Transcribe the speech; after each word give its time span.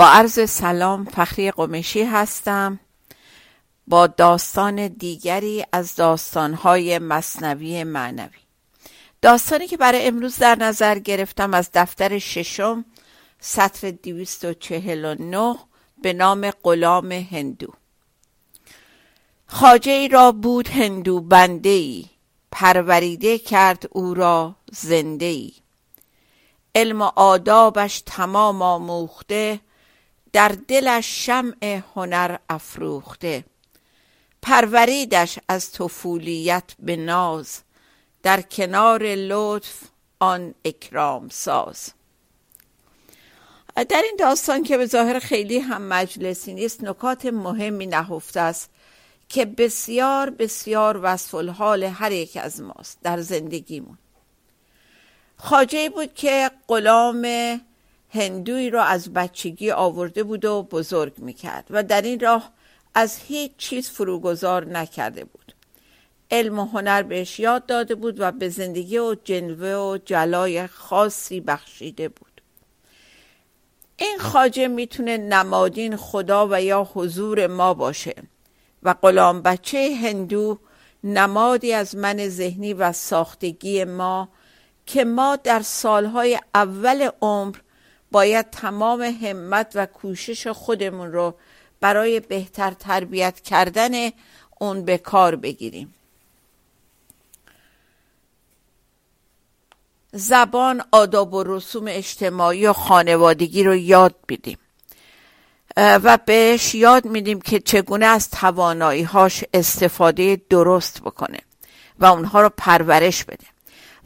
با 0.00 0.06
عرض 0.08 0.50
سلام 0.50 1.04
فخری 1.04 1.50
قمشی 1.50 2.02
هستم. 2.02 2.80
با 3.86 4.06
داستان 4.06 4.88
دیگری 4.88 5.64
از 5.72 5.96
داستانهای 5.96 6.98
مصنوی 6.98 7.84
معنوی. 7.84 8.38
داستانی 9.22 9.66
که 9.66 9.76
برای 9.76 10.06
امروز 10.06 10.36
در 10.38 10.54
نظر 10.54 10.98
گرفتم 10.98 11.54
از 11.54 11.70
دفتر 11.74 12.18
ششم 12.18 12.84
سطر 13.40 13.90
249 13.90 15.56
به 16.02 16.12
نام 16.12 16.50
غلام 16.50 17.12
هندو. 17.12 17.72
خاجه 19.46 19.92
ای 19.92 20.08
را 20.08 20.32
بود 20.32 20.68
هندو 20.68 21.20
بنده 21.20 21.68
ای 21.68 22.06
پروریده 22.52 23.38
کرد 23.38 23.88
او 23.90 24.14
را 24.14 24.56
زنده 24.72 25.24
ای 25.24 25.52
علم 26.74 27.02
آدابش 27.02 28.02
تمام 28.06 28.62
آموخته 28.62 29.60
در 30.32 30.56
دلش 30.68 31.26
شمع 31.26 31.82
هنر 31.94 32.36
افروخته. 32.48 33.44
پروریدش 34.42 35.38
از 35.48 35.72
طفولیت 35.72 36.72
به 36.78 36.96
ناز. 36.96 37.60
در 38.22 38.42
کنار 38.42 39.02
لطف 39.02 39.82
آن 40.18 40.54
اکرام 40.64 41.28
ساز. 41.28 41.92
در 43.76 44.02
این 44.04 44.16
داستان 44.18 44.62
که 44.62 44.76
به 44.76 44.86
ظاهر 44.86 45.18
خیلی 45.18 45.58
هم 45.58 45.82
مجلسی 45.82 46.54
نیست 46.54 46.84
نکات 46.84 47.26
مهمی 47.26 47.86
نهفته 47.86 48.40
است 48.40 48.70
که 49.28 49.44
بسیار 49.44 50.30
بسیار 50.30 51.00
وصف 51.02 51.34
الحال 51.34 51.82
هر 51.84 52.12
یک 52.12 52.36
از 52.36 52.60
ماست 52.60 52.98
در 53.02 53.20
زندگیمون. 53.20 53.98
خاجه 55.36 55.90
بود 55.90 56.14
که 56.14 56.50
غلام 56.68 57.26
هندوی 58.12 58.70
را 58.70 58.84
از 58.84 59.12
بچگی 59.12 59.70
آورده 59.70 60.22
بود 60.22 60.44
و 60.44 60.62
بزرگ 60.62 61.18
می‌کرد 61.18 61.66
و 61.70 61.82
در 61.82 62.02
این 62.02 62.20
راه 62.20 62.52
از 62.94 63.16
هیچ 63.16 63.52
چیز 63.58 63.90
فروگذار 63.90 64.64
نکرده 64.64 65.24
بود. 65.24 65.54
علم 66.30 66.58
و 66.58 66.64
هنر 66.64 67.02
بهش 67.02 67.40
یاد 67.40 67.66
داده 67.66 67.94
بود 67.94 68.20
و 68.20 68.32
به 68.32 68.48
زندگی 68.48 68.98
و 68.98 69.16
جنوه 69.24 69.74
و 69.74 69.98
جلای 70.04 70.66
خاصی 70.66 71.40
بخشیده 71.40 72.08
بود. 72.08 72.40
این 73.96 74.18
خاجه 74.18 74.68
می‌تونه 74.68 75.16
نمادین 75.16 75.96
خدا 75.96 76.48
و 76.50 76.62
یا 76.62 76.88
حضور 76.94 77.46
ما 77.46 77.74
باشه 77.74 78.14
و 78.82 78.94
غلام 78.94 79.42
بچه 79.42 79.96
هندو 80.02 80.58
نمادی 81.04 81.72
از 81.72 81.96
من 81.96 82.28
ذهنی 82.28 82.74
و 82.74 82.92
ساختگی 82.92 83.84
ما 83.84 84.28
که 84.86 85.04
ما 85.04 85.36
در 85.36 85.62
سالهای 85.62 86.38
اول 86.54 87.08
عمر 87.20 87.56
باید 88.10 88.50
تمام 88.50 89.02
همت 89.02 89.72
و 89.74 89.86
کوشش 89.86 90.46
خودمون 90.46 91.12
رو 91.12 91.34
برای 91.80 92.20
بهتر 92.20 92.70
تربیت 92.70 93.40
کردن 93.40 94.10
اون 94.58 94.84
به 94.84 94.98
کار 94.98 95.36
بگیریم. 95.36 95.94
زبان 100.12 100.82
آداب 100.90 101.34
و 101.34 101.42
رسوم 101.46 101.84
اجتماعی 101.88 102.66
و 102.66 102.72
خانوادگی 102.72 103.62
رو 103.62 103.76
یاد 103.76 104.14
بدیم 104.28 104.58
و 105.76 106.18
بهش 106.26 106.74
یاد 106.74 107.04
میدیم 107.04 107.40
که 107.40 107.60
چگونه 107.60 108.06
از 108.06 108.30
توانایی 108.30 109.02
هاش 109.02 109.44
استفاده 109.54 110.40
درست 110.50 111.00
بکنه 111.00 111.38
و 111.98 112.04
اونها 112.04 112.42
رو 112.42 112.50
پرورش 112.56 113.24
بده. 113.24 113.46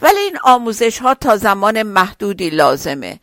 ولی 0.00 0.18
این 0.18 0.38
آموزش 0.44 0.98
ها 0.98 1.14
تا 1.14 1.36
زمان 1.36 1.82
محدودی 1.82 2.50
لازمه. 2.50 3.20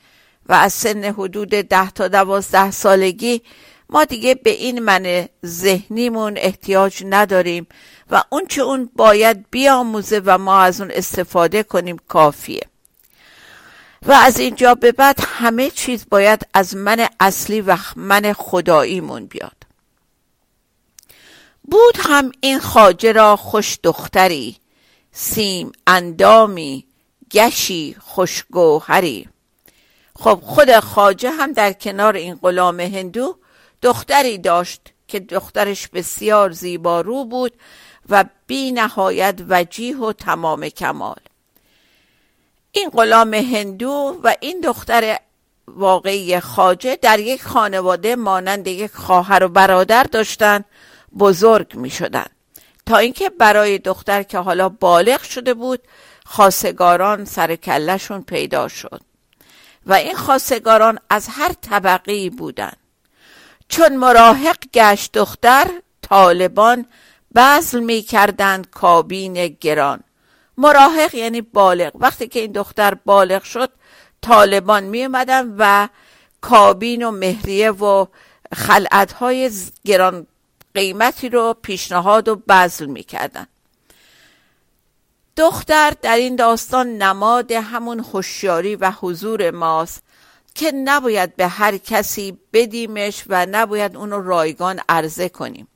و 0.51 0.53
از 0.53 0.73
سن 0.73 1.03
حدود 1.03 1.50
ده 1.50 1.91
تا 1.91 2.07
دوازده 2.07 2.72
سالگی 2.72 3.41
ما 3.89 4.03
دیگه 4.03 4.35
به 4.35 4.50
این 4.50 4.79
من 4.79 5.28
ذهنیمون 5.45 6.38
احتیاج 6.38 7.03
نداریم 7.09 7.67
و 8.09 8.23
اون 8.29 8.45
چه 8.45 8.61
اون 8.61 8.90
باید 8.95 9.45
بیاموزه 9.51 10.22
و 10.25 10.38
ما 10.38 10.59
از 10.59 10.81
اون 10.81 10.91
استفاده 10.94 11.63
کنیم 11.63 11.97
کافیه. 12.07 12.61
و 14.06 14.11
از 14.11 14.40
اینجا 14.40 14.75
به 14.75 14.91
بعد 14.91 15.19
همه 15.28 15.69
چیز 15.69 16.06
باید 16.09 16.47
از 16.53 16.75
من 16.75 17.07
اصلی 17.19 17.61
و 17.61 17.78
من 17.95 18.34
خداییمون 18.34 19.25
بیاد. 19.25 19.57
بود 21.63 21.97
هم 22.00 22.31
این 22.41 22.59
خاجه 22.59 23.11
را 23.11 23.35
خوش 23.35 23.79
دختری 23.84 24.57
سیم 25.11 25.72
اندامی 25.88 26.85
گشی 27.31 27.95
خوشگوهری. 28.00 29.28
خب 30.23 30.39
خود 30.43 30.79
خاجه 30.79 31.31
هم 31.31 31.53
در 31.53 31.73
کنار 31.73 32.15
این 32.15 32.35
غلام 32.35 32.79
هندو 32.79 33.35
دختری 33.81 34.37
داشت 34.37 34.81
که 35.07 35.19
دخترش 35.19 35.87
بسیار 35.87 36.51
زیبارو 36.51 37.25
بود 37.25 37.53
و 38.09 38.25
بی 38.47 38.71
نهایت 38.71 39.39
وجیه 39.49 39.97
و 39.97 40.13
تمام 40.13 40.69
کمال 40.69 41.19
این 42.71 42.89
غلام 42.89 43.33
هندو 43.33 44.19
و 44.23 44.35
این 44.39 44.61
دختر 44.61 45.19
واقعی 45.67 46.39
خاجه 46.39 46.95
در 47.01 47.19
یک 47.19 47.43
خانواده 47.43 48.15
مانند 48.15 48.67
یک 48.67 48.91
خواهر 48.91 49.43
و 49.43 49.47
برادر 49.47 50.03
داشتن 50.03 50.63
بزرگ 51.19 51.75
می 51.75 51.89
شدن. 51.89 52.25
تا 52.85 52.97
اینکه 52.97 53.29
برای 53.29 53.77
دختر 53.77 54.23
که 54.23 54.37
حالا 54.37 54.69
بالغ 54.69 55.21
شده 55.21 55.53
بود 55.53 55.79
خاصگاران 56.25 57.25
سر 57.25 57.55
کلشون 57.55 58.21
پیدا 58.21 58.67
شد 58.67 59.10
و 59.85 59.93
این 59.93 60.15
خاصگاران 60.15 60.99
از 61.09 61.27
هر 61.27 61.53
طبقه 61.53 62.29
بودند. 62.29 62.77
چون 63.67 63.95
مراهق 63.95 64.57
گشت 64.73 65.11
دختر 65.11 65.67
طالبان 66.01 66.85
بزل 67.35 67.79
می 67.79 68.01
کردند 68.01 68.69
کابین 68.69 69.47
گران. 69.47 70.03
مراهق 70.57 71.15
یعنی 71.15 71.41
بالغ. 71.41 71.91
وقتی 71.95 72.27
که 72.27 72.39
این 72.39 72.51
دختر 72.51 72.93
بالغ 72.93 73.43
شد 73.43 73.69
طالبان 74.21 74.83
می 74.83 75.05
اومدن 75.05 75.55
و 75.57 75.87
کابین 76.41 77.03
و 77.03 77.11
مهریه 77.11 77.71
و 77.71 78.05
خلعت 78.55 79.11
های 79.11 79.51
گران 79.85 80.27
قیمتی 80.73 81.29
رو 81.29 81.55
پیشنهاد 81.61 82.27
و 82.27 82.35
بزل 82.47 82.85
می 82.85 83.03
کردن. 83.03 83.47
دختر 85.41 85.94
در 86.02 86.16
این 86.16 86.35
داستان 86.35 86.88
نماد 86.88 87.52
همون 87.52 88.00
هوشیاری 88.00 88.75
و 88.75 88.91
حضور 88.91 89.52
ماست 89.52 90.03
که 90.56 90.72
نباید 90.72 91.35
به 91.35 91.47
هر 91.47 91.78
کسی 91.78 92.38
بدیمش 92.53 93.24
و 93.28 93.46
نباید 93.52 93.97
اونو 93.97 94.22
رایگان 94.22 94.81
عرضه 94.90 95.29
کنیم. 95.29 95.68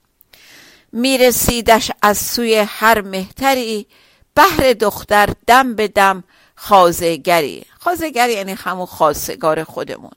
میرسیدش 0.92 1.92
از 2.02 2.18
سوی 2.18 2.56
هر 2.56 3.02
مهتری 3.02 3.88
بهر 4.34 4.74
دختر 4.74 5.30
دم 5.48 5.76
به 5.76 5.88
دم 5.88 6.24
خازگری. 6.56 7.66
خازگری 7.80 8.34
یعنی 8.34 8.54
همون 8.54 8.86
خاصگار 8.86 9.64
خودمون. 9.64 10.12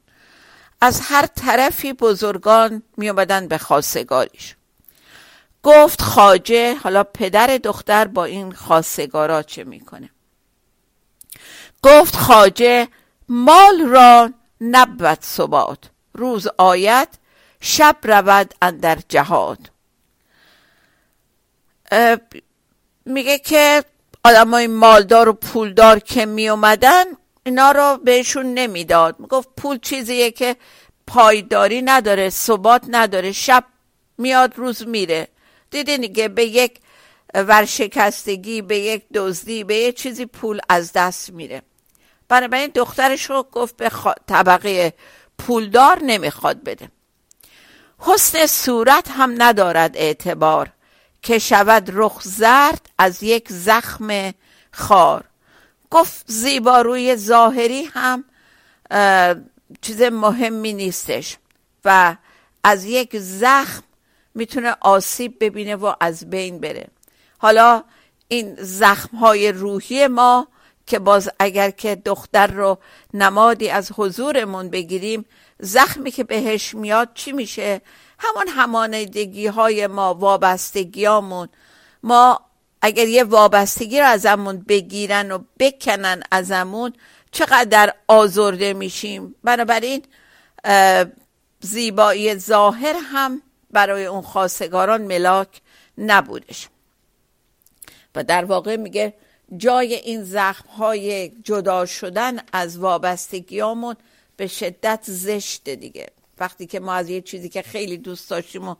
از 0.81 1.01
هر 1.01 1.27
طرفی 1.27 1.93
بزرگان 1.93 2.83
می 2.97 3.13
به 3.13 3.59
خاصگاریش 3.59 4.58
گفت 5.63 6.03
خاجه 6.03 6.75
حالا 6.75 7.05
پدر 7.05 7.47
دختر 7.47 8.05
با 8.05 8.25
این 8.25 8.53
خاصگارا 8.53 9.43
چه 9.43 9.65
می‌کنه؟ 9.65 10.11
گفت 11.83 12.17
خاجه 12.17 12.89
مال 13.29 13.81
را 13.81 14.31
نبود 14.61 15.19
ثبات 15.23 15.79
روز 16.15 16.49
آید 16.59 17.09
شب 17.61 17.97
رود 18.03 18.55
اندر 18.63 18.99
جهاد. 19.09 19.71
میگه 23.05 23.39
که 23.39 23.85
آدمای 24.25 24.67
مالدار 24.67 25.29
و 25.29 25.33
پولدار 25.33 25.99
که 25.99 26.27
می 26.27 26.49
اومدن 26.49 27.05
اینا 27.45 27.71
رو 27.71 27.97
بهشون 28.05 28.55
نمی‌داد. 28.55 29.21
می‌گفت 29.21 29.49
پول 29.57 29.79
چیزیه 29.79 30.31
که 30.31 30.57
پایداری 31.07 31.83
نداره 31.83 32.31
ثبات 32.31 32.85
نداره 32.89 33.33
شب 33.33 33.65
میاد 34.19 34.59
روز 34.59 34.87
میره. 34.87 35.29
دیدین 35.71 36.13
که 36.13 36.29
به 36.29 36.45
یک 36.45 36.81
ورشکستگی 37.35 38.63
به 38.63 38.79
یک 38.79 39.05
دزدی 39.15 39.65
به 39.65 39.75
یک 39.75 39.97
چیزی 39.97 40.27
پول 40.27 40.61
از 40.69 40.93
دست 40.93 41.31
میره. 41.31 41.63
بنابراین 42.29 42.71
دخترش 42.75 43.25
رو 43.31 43.43
گفت 43.53 43.77
به 43.77 43.91
طبقه 44.27 44.95
پولدار 45.39 45.99
نمی‌خواد 46.03 46.63
بده. 46.65 46.91
حسن 47.99 48.47
صورت 48.47 49.11
هم 49.11 49.43
ندارد 49.43 49.97
اعتبار 49.97 50.71
که 51.23 51.39
شود 51.39 51.91
رخ 51.93 52.23
زرد 52.23 52.91
از 52.99 53.23
یک 53.23 53.49
زخم 53.49 54.35
خار. 54.73 55.25
گفت 55.91 56.25
زیباروی 56.27 57.17
ظاهری 57.17 57.85
هم 57.95 58.25
چیز 59.81 60.03
مهمی 60.03 60.73
نیستش 60.73 61.37
و 61.85 62.17
از 62.65 62.85
یک 62.85 63.17
زخم 63.19 63.83
می‌تونه 64.39 64.77
آسیب 64.81 65.37
ببینه 65.41 65.77
و 65.77 65.95
از 66.01 66.31
بین 66.31 66.61
بره. 66.61 66.87
حالا 67.39 67.85
این 68.29 68.55
زخم 68.59 69.17
های 69.17 69.53
روحی 69.53 70.07
ما 70.07 70.49
که 70.87 70.99
باز 70.99 71.31
اگر 71.39 71.71
که 71.71 71.95
دختر 71.95 72.47
رو 72.47 72.79
نمادی 73.15 73.71
از 73.71 73.93
حضورمون 73.97 74.69
بگیریم 74.71 75.25
زخمی 75.61 76.11
که 76.11 76.25
بهش 76.25 76.75
میاد 76.75 77.09
چی 77.15 77.33
میشه؟ 77.33 77.81
همون 78.19 78.49
همانیدگی 78.49 79.47
های 79.47 79.87
ما 79.87 80.15
وابستگیامون 80.15 81.49
ما 82.03 82.41
اگر 82.83 83.09
یه 83.09 83.25
وابستگی 83.25 84.01
رو 84.01 84.07
ازمون 84.07 84.59
بگیرن 84.69 85.33
و 85.33 85.39
بکنن 85.59 86.23
ازمون 86.31 86.93
چقدر 87.31 87.95
آزرده 88.09 88.73
میشیم. 88.73 89.35
بنابراین 89.45 90.03
زیبایی 91.61 92.35
ظاهر 92.35 92.97
هم 93.13 93.43
برای 93.71 94.07
اون 94.07 94.23
خواستگاران 94.23 95.03
ملاک 95.03 95.61
نبودش. 95.99 96.69
و 98.15 98.25
در 98.25 98.45
واقع 98.45 98.77
میگه 98.77 99.15
جای 99.57 99.95
این 99.95 100.25
زخم 100.25 100.69
های 100.69 101.29
جدا 101.29 101.87
شدن 101.87 102.39
از 102.53 102.79
وابستگیامون 102.79 103.97
به 104.37 104.47
شدت 104.47 105.05
زشته 105.05 105.77
دیگه. 105.77 106.07
وقتی 106.39 106.67
که 106.67 106.81
ما 106.81 106.93
از 106.95 107.09
یه 107.09 107.21
چیزی 107.21 107.49
که 107.49 107.63
خیلی 107.63 107.97
دوست 107.97 108.31
داشتیم 108.31 108.69
و 108.69 108.75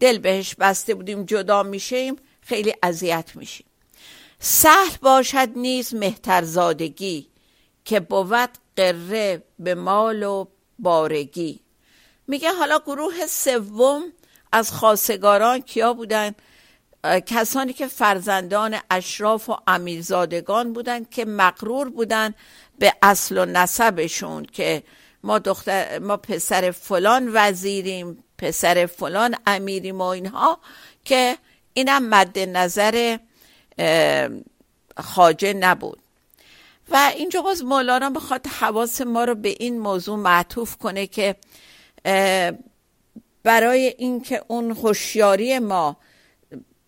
دل 0.00 0.18
بهش 0.18 0.54
بسته 0.54 0.94
بودیم 0.94 1.24
جدا 1.24 1.62
میشیم 1.62 2.16
خیلی 2.40 2.74
اذیت 2.82 3.36
میشیم. 3.36 3.66
سهل 4.40 4.96
باشد 5.02 5.48
نیز 5.56 5.94
مهترزادگی 5.94 7.28
که 7.84 8.00
بود 8.00 8.50
قره 8.76 9.42
به 9.58 9.74
مال 9.74 10.22
و 10.22 10.46
بارگی. 10.78 11.60
میگه 12.26 12.52
حالا 12.52 12.78
گروه 12.78 13.26
سوم 13.26 14.02
از 14.52 14.72
خاصگاران 14.72 15.60
کیا 15.60 15.92
بودن؟ 15.92 16.34
کسانی 17.26 17.72
که 17.72 17.86
فرزندان 17.86 18.76
اشراف 18.90 19.48
و 19.48 19.56
امیرزادگان 19.66 20.72
بودند 20.72 21.10
که 21.10 21.24
مقرور 21.24 21.90
بودند 21.90 22.34
به 22.78 22.92
اصل 23.02 23.38
و 23.38 23.44
نسبشون 23.44 24.44
که 24.44 24.82
ما 25.22 25.38
دختر 25.38 25.98
ما 25.98 26.16
پسر 26.16 26.70
فلان 26.70 27.30
وزیریم 27.34 28.24
پسر 28.38 28.86
فلان 28.86 29.34
امیریم 29.46 29.98
و 29.98 30.04
اینها 30.04 30.58
که 31.04 31.38
اینم 31.74 32.08
مد 32.08 32.38
نظر 32.38 33.18
خاجه 34.96 35.52
نبود. 35.52 35.98
و 36.90 37.12
اینجا 37.16 37.42
باز 37.42 37.64
مولانا 37.64 38.10
بخواد 38.10 38.46
حواس 38.46 39.00
ما 39.00 39.24
رو 39.24 39.34
به 39.34 39.54
این 39.60 39.78
موضوع 39.78 40.18
معطوف 40.18 40.76
کنه 40.76 41.06
که 41.06 41.36
برای 43.42 43.94
اینکه 43.98 44.42
اون 44.48 44.70
هوشیاری 44.70 45.58
ما 45.58 45.96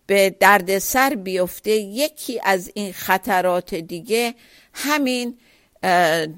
به 0.07 0.29
دردسر 0.29 1.15
بیفته 1.15 1.71
یکی 1.71 2.39
از 2.43 2.71
این 2.73 2.93
خطرات 2.93 3.75
دیگه 3.75 4.35
همین 4.73 5.37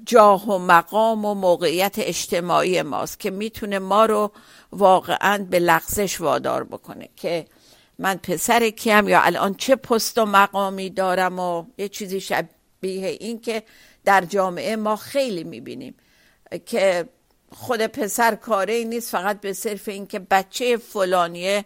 جاه 0.06 0.50
و 0.50 0.58
مقام 0.58 1.26
و 1.26 1.34
موقعیت 1.34 1.96
اجتماعی 1.98 2.82
ماست 2.82 3.20
که 3.20 3.32
می‌تونه 3.32 3.80
ما 3.80 4.06
رو 4.06 4.32
واقعا 4.72 5.48
به 5.50 5.60
لغزش 5.60 6.22
وادار 6.22 6.64
بکنه 6.64 7.10
که 7.16 7.46
من 8.00 8.16
پسر 8.16 8.70
کیم 8.70 9.08
یا 9.08 9.22
الان 9.22 9.54
چه 9.54 9.76
پست 9.76 10.18
و 10.18 10.26
مقامی 10.26 10.90
دارم 10.90 11.40
و 11.40 11.66
یه 11.78 11.90
چیزی 11.90 12.20
شبیه 12.22 13.08
این 13.20 13.42
که 13.42 13.64
در 14.06 14.26
جامعه 14.26 14.76
ما 14.76 14.96
خیلی 14.96 15.44
می‌بینیم 15.44 15.96
که 16.66 17.06
خود 17.54 17.82
پسر 17.82 18.36
کاره 18.36 18.84
نیست 18.84 19.10
فقط 19.10 19.42
به 19.42 19.54
صرف 19.54 19.88
اینکه 19.88 20.20
بچه 20.20 20.78
فلانیه 20.78 21.66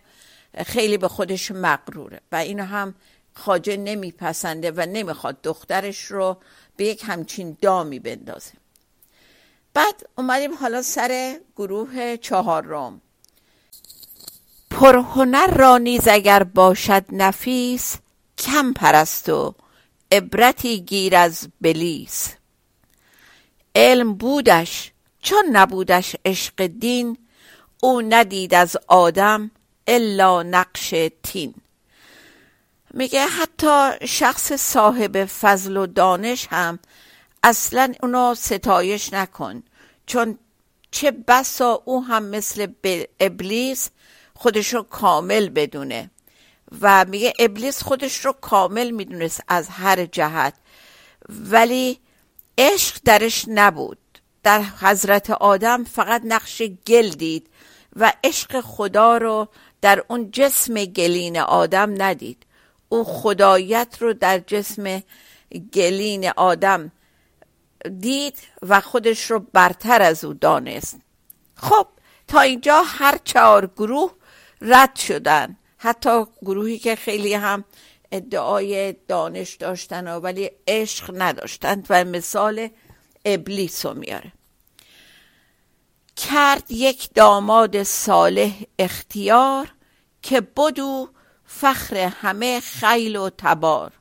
خیلی 0.66 0.98
به 0.98 1.08
خودش 1.08 1.52
مقروره 1.52 2.22
و 2.32 2.36
اینو 2.36 2.64
هم 2.64 2.96
خاجه 3.34 3.78
نمیپسنده 3.78 4.72
و 4.72 4.86
نمی‌خواد 4.90 5.42
دخترش 5.42 6.04
رو 6.04 6.38
به 6.78 6.86
یک 6.86 7.04
همچین 7.08 7.58
دامی 7.62 8.00
بندازه. 8.00 8.52
بعد 9.74 10.10
اومدیم 10.18 10.54
حالا 10.54 10.82
سر 10.82 11.40
گروه 11.56 12.18
چهارم 12.18 13.02
پرهنر 14.72 15.48
را 15.48 15.78
نیز 15.78 16.08
اگر 16.08 16.44
باشد 16.44 17.06
نفیس 17.12 17.96
کم 18.38 18.74
پرست 18.74 19.30
و 19.30 19.56
عبرتی 20.12 20.82
گیر 20.82 21.16
از 21.16 21.48
بلیس. 21.62 22.36
علم 23.76 24.14
بودش 24.14 24.92
چون 25.28 25.46
نبودش 25.52 26.16
عشق 26.26 26.66
دین 26.66 27.18
او 27.82 28.02
ندید 28.02 28.54
از 28.54 28.78
آدم 28.88 29.52
الا 29.88 30.44
نقش 30.44 30.94
تین. 31.24 31.54
میگه 32.94 33.26
حتی 33.26 34.08
شخص 34.08 34.54
صاحب 34.54 35.26
فضل 35.26 35.78
و 35.78 35.86
دانش 35.86 36.48
هم 36.52 36.80
اصلا 37.44 37.94
اونو 38.02 38.36
ستایش 38.36 39.14
نکن 39.14 39.64
چون 40.06 40.38
چه 40.92 41.12
بسا 41.12 41.82
او 41.86 42.06
هم 42.06 42.24
مثل 42.24 42.68
ابلیس 43.20 43.90
خودش 44.36 44.74
رو 44.74 44.84
کامل 44.84 45.50
بدونه. 45.50 46.10
و 46.82 47.06
میگه 47.06 47.34
ابلیس 47.40 47.84
خودش 47.84 48.26
رو 48.26 48.32
کامل 48.32 48.92
می‌دونست 48.92 49.44
از 49.48 49.70
هر 49.70 50.06
جهت 50.06 50.54
ولی 51.30 52.00
عشق 52.58 53.00
درش 53.06 53.46
نبود. 53.48 53.98
در 54.48 54.62
حضرت 54.62 55.30
آدم 55.30 55.84
فقط 55.84 56.22
نقش 56.26 56.62
گل 56.62 57.10
دید 57.10 57.50
و 57.96 58.14
عشق 58.24 58.62
خدا 58.62 59.18
رو 59.18 59.48
در 59.82 60.04
اون 60.08 60.32
جسم 60.32 60.86
گلین 60.86 61.40
آدم 61.40 62.02
ندید. 62.02 62.46
او 62.90 63.04
خدایت 63.04 63.98
رو 64.00 64.14
در 64.14 64.40
جسم 64.40 65.04
گلین 65.74 66.30
آدم 66.30 66.92
دید 68.00 68.40
و 68.62 68.82
خودش 68.82 69.32
رو 69.32 69.40
برتر 69.40 70.02
از 70.02 70.26
او 70.26 70.34
دانست. 70.34 71.00
خب 71.56 71.88
تا 72.28 72.42
اینجا 72.42 72.82
هر 72.86 73.20
چهار 73.24 73.68
گروه 73.68 74.12
رد 74.62 74.96
شدن. 74.96 75.58
حتی 75.78 76.26
گروهی 76.42 76.78
که 76.78 76.96
خیلی 76.96 77.34
هم 77.34 77.64
ادعای 78.12 78.96
دانش 79.08 79.56
داشتن 79.56 80.08
ولی 80.08 80.52
عشق 80.68 81.14
نداشتند 81.22 81.88
و 81.90 82.04
مثال 82.04 82.70
ابلیس 83.26 83.86
رو 83.86 83.94
میاره. 83.94 84.37
کرد 86.18 86.72
یک 86.72 87.10
داماد 87.14 87.84
صالح 87.84 88.52
اختیار 88.80 89.74
که 90.22 90.42
بدو 90.42 91.10
فخر 91.46 91.98
همه 91.98 92.60
خیل 92.60 93.16
و 93.16 93.30
تبار. 93.38 93.92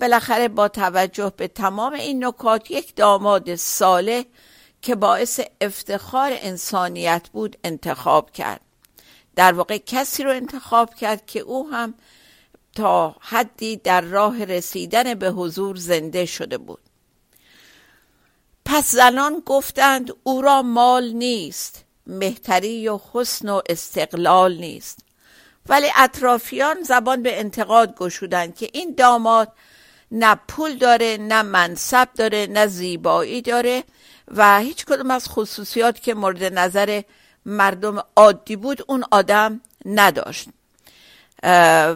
بالاخره 0.00 0.48
با 0.48 0.68
توجه 0.68 1.32
به 1.36 1.48
تمام 1.48 1.92
این 1.92 2.24
نکات 2.24 2.70
یک 2.70 2.96
داماد 2.96 3.54
صالح 3.54 4.22
که 4.82 4.94
باعث 4.94 5.40
افتخار 5.60 6.30
انسانیت 6.34 7.28
بود 7.32 7.56
انتخاب 7.64 8.30
کرد. 8.30 8.60
در 9.36 9.52
واقع 9.52 9.78
کسی 9.78 10.22
رو 10.22 10.30
انتخاب 10.30 10.94
کرد 10.94 11.26
که 11.26 11.40
او 11.40 11.70
هم 11.70 11.94
تا 12.74 13.16
حدی 13.20 13.76
در 13.76 14.00
راه 14.00 14.44
رسیدن 14.44 15.14
به 15.14 15.30
حضور 15.30 15.76
زنده 15.76 16.26
شده 16.26 16.58
بود. 16.58 16.85
پس 18.66 18.90
زنان 18.90 19.42
گفتند 19.46 20.12
او 20.22 20.42
را 20.42 20.62
مال 20.62 21.12
نیست 21.12 21.84
مهتری 22.06 22.88
و 22.88 23.00
حسن 23.12 23.48
و 23.48 23.60
استقلال 23.68 24.56
نیست. 24.56 24.98
ولی 25.68 25.86
اطرافیان 25.96 26.82
زبان 26.82 27.22
به 27.22 27.40
انتقاد 27.40 27.94
گشودند 27.96 28.54
که 28.54 28.70
این 28.72 28.94
داماد 28.94 29.52
نه 30.10 30.34
پول 30.48 30.76
داره 30.76 31.16
نه 31.20 31.42
منصب 31.42 32.08
داره 32.16 32.46
نه 32.50 32.66
زیبایی 32.66 33.42
داره 33.42 33.84
و 34.28 34.60
هیچ 34.60 34.84
کدوم 34.84 35.10
از 35.10 35.28
خصوصیات 35.28 36.00
که 36.00 36.14
مورد 36.14 36.44
نظر 36.44 37.02
مردم 37.46 38.04
عادی 38.16 38.56
بود 38.56 38.84
اون 38.88 39.04
آدم 39.10 39.60
نداشت. 39.84 40.48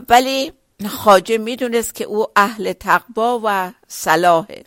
ولی 0.08 0.52
خاجه 0.88 1.38
می‌دونست 1.38 1.94
که 1.94 2.04
او 2.04 2.26
اهل 2.36 2.72
تقوا 2.72 3.40
و 3.44 3.72
صلاحه. 3.88 4.64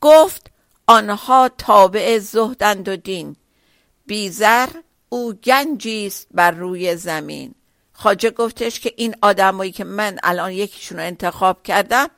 گفت 0.00 0.50
آنها 0.86 1.50
تابع 1.58 2.18
زهدند 2.18 2.88
و 2.88 2.96
دین. 2.96 3.36
بیزر 4.06 4.68
او 5.08 5.32
گنجی 5.32 6.06
است 6.06 6.26
بر 6.30 6.50
روی 6.50 6.96
زمین. 6.96 7.54
خاجه 7.92 8.30
گفتش 8.30 8.80
که 8.80 8.92
این 8.96 9.14
آدمایی 9.22 9.72
که 9.72 9.84
من 9.84 10.18
الان 10.22 10.52
یکیشون 10.52 10.98
رو 10.98 11.04
انتخاب 11.04 11.62
کردم 11.62 12.08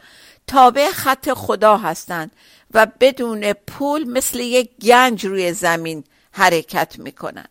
تابع 0.47 0.91
خط 0.91 1.33
خدا 1.33 1.77
هستند 1.77 2.31
و 2.75 2.87
بدون 3.01 3.53
پول 3.53 4.05
مثل 4.05 4.41
یک 4.41 4.71
گنج 4.83 5.27
روی 5.27 5.53
زمین 5.53 6.05
حرکت 6.33 6.99
می‌کنن 6.99 7.47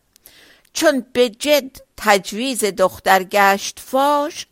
چون 0.74 1.06
به 1.14 1.30
جد 1.30 1.78
تجویز 1.98 2.64
دختر 2.64 3.24
گشت 3.24 3.80
فاش 3.80 4.48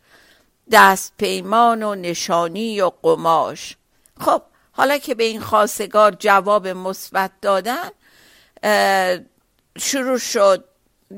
دست 0.70 1.12
پیمان 1.18 1.82
و 1.82 1.94
نشانی 1.94 2.80
و 2.80 2.90
قماش. 3.02 3.76
خب 4.20 4.42
حالا 4.76 4.98
که 4.98 5.14
به 5.14 5.24
این 5.24 5.40
خواستگار 5.40 6.16
جواب 6.18 6.68
مثبت 6.68 7.30
دادن 7.42 7.90
شروع 9.78 10.18
شد 10.18 10.64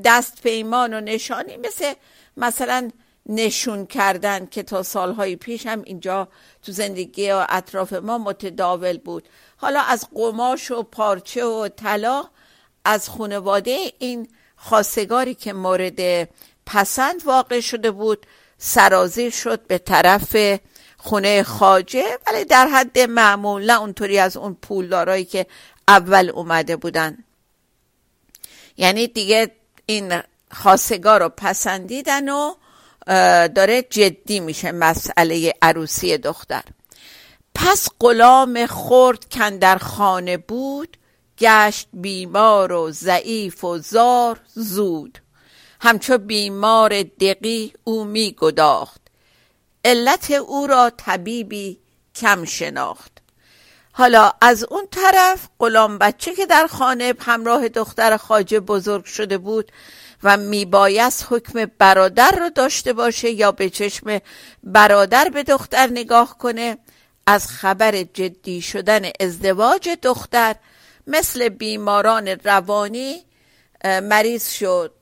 دست 0.04 0.42
پیمان 0.42 0.94
و 0.94 1.00
نشانی 1.00 1.56
مثل 1.56 1.92
مثلا 2.36 2.90
نشون 3.26 3.86
کردن 3.86 4.46
که 4.46 4.62
تا 4.62 4.82
سالهای 4.82 5.36
پیش 5.36 5.66
هم 5.66 5.82
اینجا 5.84 6.28
تو 6.62 6.72
زندگی 6.72 7.30
و 7.30 7.46
اطراف 7.48 7.92
ما 7.92 8.18
متداول 8.18 8.98
بود. 8.98 9.28
حالا 9.56 9.80
از 9.80 10.08
قماش 10.14 10.70
و 10.70 10.82
پارچه 10.82 11.44
و 11.44 11.68
طلا 11.68 12.24
از 12.84 13.08
خانواده 13.08 13.92
این 13.98 14.28
خواستگاری 14.56 15.34
که 15.34 15.52
مورد 15.52 16.28
پسند 16.66 17.26
واقع 17.26 17.60
شده 17.60 17.90
بود 17.90 18.26
سرازیر 18.58 19.30
شد 19.30 19.66
به 19.66 19.78
طرف 19.78 20.36
خونه 21.08 21.42
خاجه 21.42 22.18
ولی 22.26 22.44
در 22.44 22.66
حد 22.66 22.98
معمول 22.98 23.70
نه 23.70 23.80
اونطوری 23.80 24.18
از 24.18 24.36
اون 24.36 24.54
پولدارایی 24.62 25.24
که 25.24 25.46
اول 25.88 26.30
اومده 26.30 26.76
بودن. 26.76 27.24
یعنی 28.76 29.08
دیگه 29.08 29.50
این 29.86 30.20
خواستگار 30.50 31.20
رو 31.20 31.28
پسندیدن 31.28 32.28
و 32.28 32.54
داره 33.48 33.82
جدی 33.90 34.40
میشه 34.40 34.72
مسئله 34.72 35.54
عروسی 35.62 36.18
دختر. 36.18 36.62
پس 37.54 37.88
غلام 38.00 38.66
خورد 38.66 39.24
کن 39.34 39.56
در 39.56 39.78
خانه 39.78 40.36
بود 40.36 40.96
گشت 41.38 41.88
بیمار 41.92 42.72
و 42.72 42.90
ضعیف 42.90 43.64
و 43.64 43.78
زار 43.78 44.40
زود. 44.54 45.18
همچو 45.80 46.18
بیمار 46.18 47.02
دقی 47.02 47.72
او 47.84 48.04
می 48.04 48.36
گداخت 48.38 49.07
علت 49.88 50.30
او 50.30 50.66
را 50.66 50.90
طبیبی 50.90 51.78
کم 52.14 52.44
شناخت. 52.44 53.12
حالا 53.92 54.32
از 54.40 54.64
اون 54.64 54.86
طرف 54.90 55.48
غلام 55.58 55.98
بچه 55.98 56.34
که 56.34 56.46
در 56.46 56.66
خانه 56.66 57.14
همراه 57.20 57.68
دختر 57.68 58.16
خاجه 58.16 58.60
بزرگ 58.60 59.04
شده 59.04 59.38
بود 59.38 59.72
و 60.22 60.36
میبایست 60.36 61.26
حکم 61.30 61.70
برادر 61.78 62.30
رو 62.30 62.50
داشته 62.50 62.92
باشه 62.92 63.30
یا 63.30 63.52
به 63.52 63.70
چشم 63.70 64.20
برادر 64.62 65.28
به 65.28 65.42
دختر 65.42 65.86
نگاه 65.86 66.38
کنه 66.38 66.78
از 67.26 67.46
خبر 67.46 68.02
جدی 68.02 68.60
شدن 68.60 69.02
ازدواج 69.20 69.88
دختر 70.02 70.54
مثل 71.06 71.48
بیماران 71.48 72.28
روانی 72.28 73.24
مریض 73.84 74.50
شد. 74.50 74.97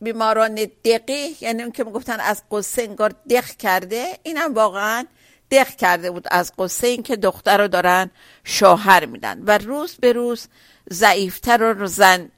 بیماران 0.00 0.54
دقی 0.84 1.36
یعنی 1.40 1.62
اون 1.62 1.72
که 1.72 1.84
می‌گفتن 1.84 2.20
از 2.20 2.42
قصه 2.50 2.82
انگار 2.82 3.14
دق 3.30 3.46
کرده 3.46 4.18
اینم 4.22 4.54
واقعا 4.54 5.06
دق 5.50 5.68
کرده 5.68 6.10
بود 6.10 6.26
از 6.30 6.52
قصه 6.58 6.86
این 6.86 7.02
که 7.02 7.16
دختر 7.16 7.58
رو 7.58 7.68
دارن 7.68 8.10
شوهر 8.44 9.06
میدن 9.06 9.42
و 9.46 9.58
روز 9.58 9.94
به 9.94 10.12
روز 10.12 10.48
ضعیفتر 10.92 11.74
و 11.74 11.86
زن 11.86 12.30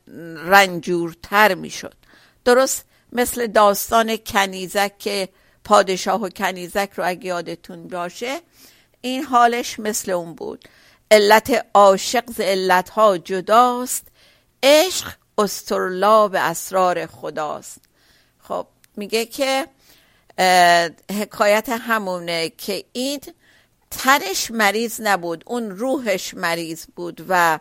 رنجورتر 0.47 1.55
می‌شد. 1.55 1.95
درست 2.45 2.85
مثل 3.13 3.47
داستان 3.47 4.17
کنیزک 4.17 4.99
که 4.99 5.29
پادشاه 5.65 6.23
و 6.23 6.29
کنیزک 6.29 6.91
رو 6.97 7.09
اگه 7.09 7.25
یادتون 7.27 7.89
باشه 7.89 8.41
این 9.01 9.23
حالش 9.23 9.81
مثل 9.81 10.11
اون 10.11 10.35
بود. 10.35 10.69
علت 11.11 11.67
عاشق 11.75 12.31
ز 12.31 12.41
علتها 12.41 13.19
جداست 13.19 14.07
عشق 14.63 15.13
استرلاب 15.39 16.35
اسرار 16.35 17.07
خداست. 17.07 17.81
خب 18.39 18.67
میگه 18.97 19.27
که 19.27 19.67
حکایت 21.21 21.69
همونه 21.69 22.49
که 22.49 22.85
این 22.93 23.21
تنش 23.91 24.51
مریض 24.51 25.01
نبود 25.01 25.45
اون 25.47 25.71
روحش 25.71 26.35
مریض 26.35 26.87
بود 26.97 27.27
و 27.29 27.59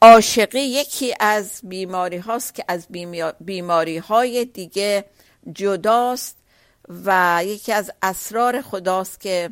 عاشقی 0.00 0.60
یکی 0.60 1.14
از 1.20 1.60
بیماری 1.62 2.16
هاست 2.16 2.54
که 2.54 2.64
از 2.68 2.86
بیماری 3.40 3.98
های 3.98 4.44
دیگه 4.44 5.04
جداست 5.52 6.36
و 7.04 7.40
یکی 7.44 7.72
از 7.72 7.90
اسرار 8.02 8.62
خداست 8.62 9.20
که 9.20 9.50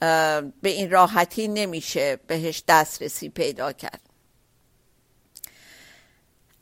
به 0.00 0.50
این 0.62 0.90
راحتی 0.90 1.48
نمیشه 1.48 2.18
بهش 2.26 2.62
دسترسی 2.68 3.28
پیدا 3.28 3.72
کرد. 3.72 4.07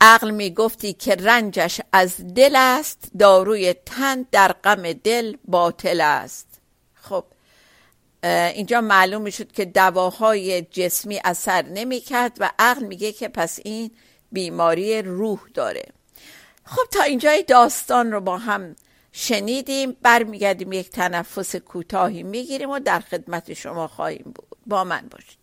عقل 0.07 0.31
می 0.31 0.51
گفتی 0.51 0.93
که 0.93 1.15
رنجش 1.15 1.81
از 1.93 2.35
دل 2.35 2.57
است 2.57 3.11
داروی 3.19 3.73
تن 3.73 4.27
در 4.33 4.53
غم 4.53 4.93
دل 4.93 5.37
باطل 5.45 6.01
است. 6.01 6.61
خب 6.95 7.25
اینجا 8.25 8.81
معلوم 8.81 9.23
می 9.23 9.33
شد 9.33 9.53
که 9.53 9.65
دواهای 9.65 10.63
جسمی 10.63 11.21
اثر 11.25 11.63
نمی 11.63 12.01
کرد 12.01 12.37
و 12.41 12.51
عقل 12.59 12.87
میگه 12.87 13.13
که 13.13 13.29
پس 13.29 13.59
این 13.65 13.91
بیماری 14.33 15.03
روح 15.03 15.41
داره. 15.55 15.85
خب 16.65 16.83
تا 16.93 17.03
اینجای 17.03 17.43
داستان 17.43 18.13
رو 18.13 18.21
با 18.21 18.39
هم 18.39 18.77
شنیدیم 19.13 19.97
برمیگردیم 20.03 20.73
یک 20.73 20.91
تنفس 20.91 21.57
کوتاهی 21.57 22.23
می‌گیریم 22.23 22.71
و 22.71 22.79
در 22.79 23.01
خدمت 23.01 23.55
شما 23.55 23.89
خواهیم 23.89 24.33
بود. 24.35 24.59
با 24.67 24.85
من 24.85 25.09
باشید. 25.11 25.39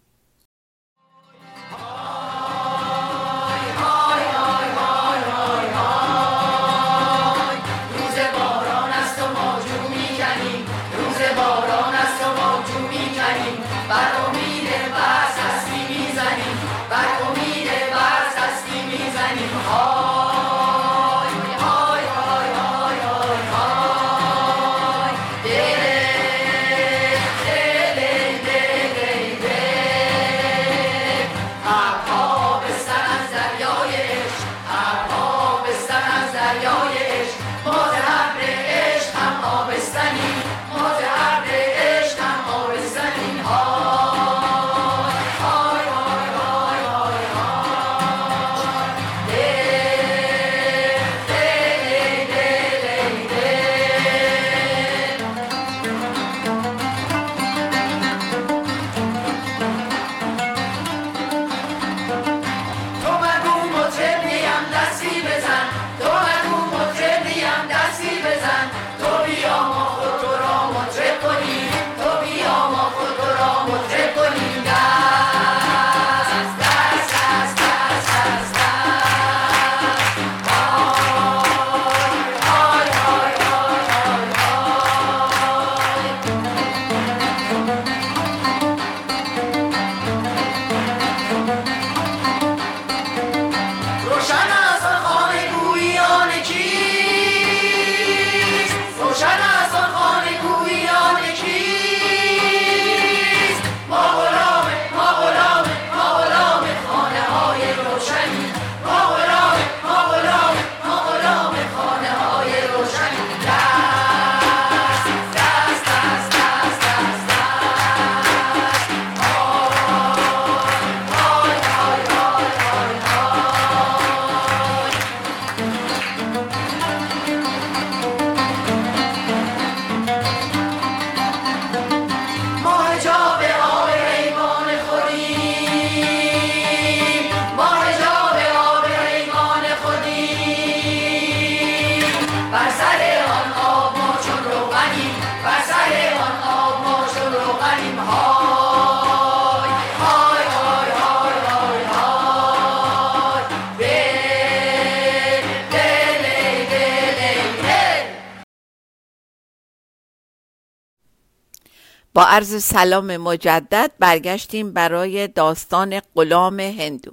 با 162.14 162.24
عرض 162.24 162.64
سلام 162.64 163.18
مجدد 163.18 163.92
برگشتیم 164.00 164.74
برای 164.74 165.28
داستان 165.28 166.02
غلام 166.16 166.60
هندو. 166.60 167.12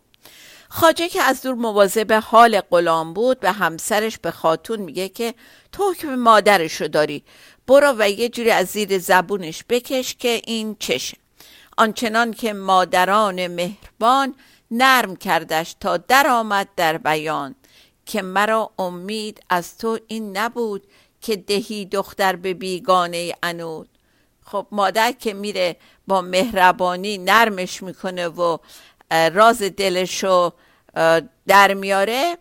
خاجه 0.68 1.08
که 1.08 1.22
از 1.22 1.42
دور 1.42 1.54
مواظب 1.54 2.12
حال 2.24 2.60
غلام 2.60 3.14
بود 3.14 3.40
به 3.40 3.52
همسرش 3.52 4.18
به 4.18 4.30
خاتون 4.30 4.80
میگه 4.80 5.08
که 5.08 5.34
تو 5.72 5.90
حکم 5.90 6.14
مادرش 6.14 6.80
رو 6.80 6.88
داری. 6.88 7.24
برو 7.66 7.94
و 7.98 8.10
یه 8.10 8.28
جوری 8.28 8.50
از 8.50 8.66
زیر 8.66 8.98
زبونش 8.98 9.64
بکش 9.68 10.14
که 10.14 10.40
این 10.46 10.76
چشه. 10.78 11.16
آنچنان 11.78 12.32
که 12.32 12.52
مادران 12.52 13.46
مهربان 13.46 14.34
نرم 14.70 15.16
کردش 15.16 15.76
تا 15.80 15.96
در 15.96 16.26
آمد 16.26 16.68
در 16.76 16.98
بیان. 16.98 17.54
که 18.06 18.22
مرا 18.22 18.70
امید 18.78 19.40
از 19.50 19.78
تو 19.78 19.98
این 20.06 20.36
نبود 20.36 20.82
که 21.20 21.36
دهی 21.36 21.84
دختر 21.84 22.36
به 22.36 22.54
بیگانه 22.54 23.32
انود. 23.42 23.88
خب 24.50 24.66
مادر 24.70 25.12
که 25.12 25.34
میره 25.34 25.76
با 26.06 26.20
مهربانی 26.20 27.18
نرمش 27.18 27.82
می‌کنه 27.82 28.28
و 28.28 28.58
راز 29.10 29.62
دلشو 29.62 30.52
در 31.46 31.74
میاره 31.74 32.38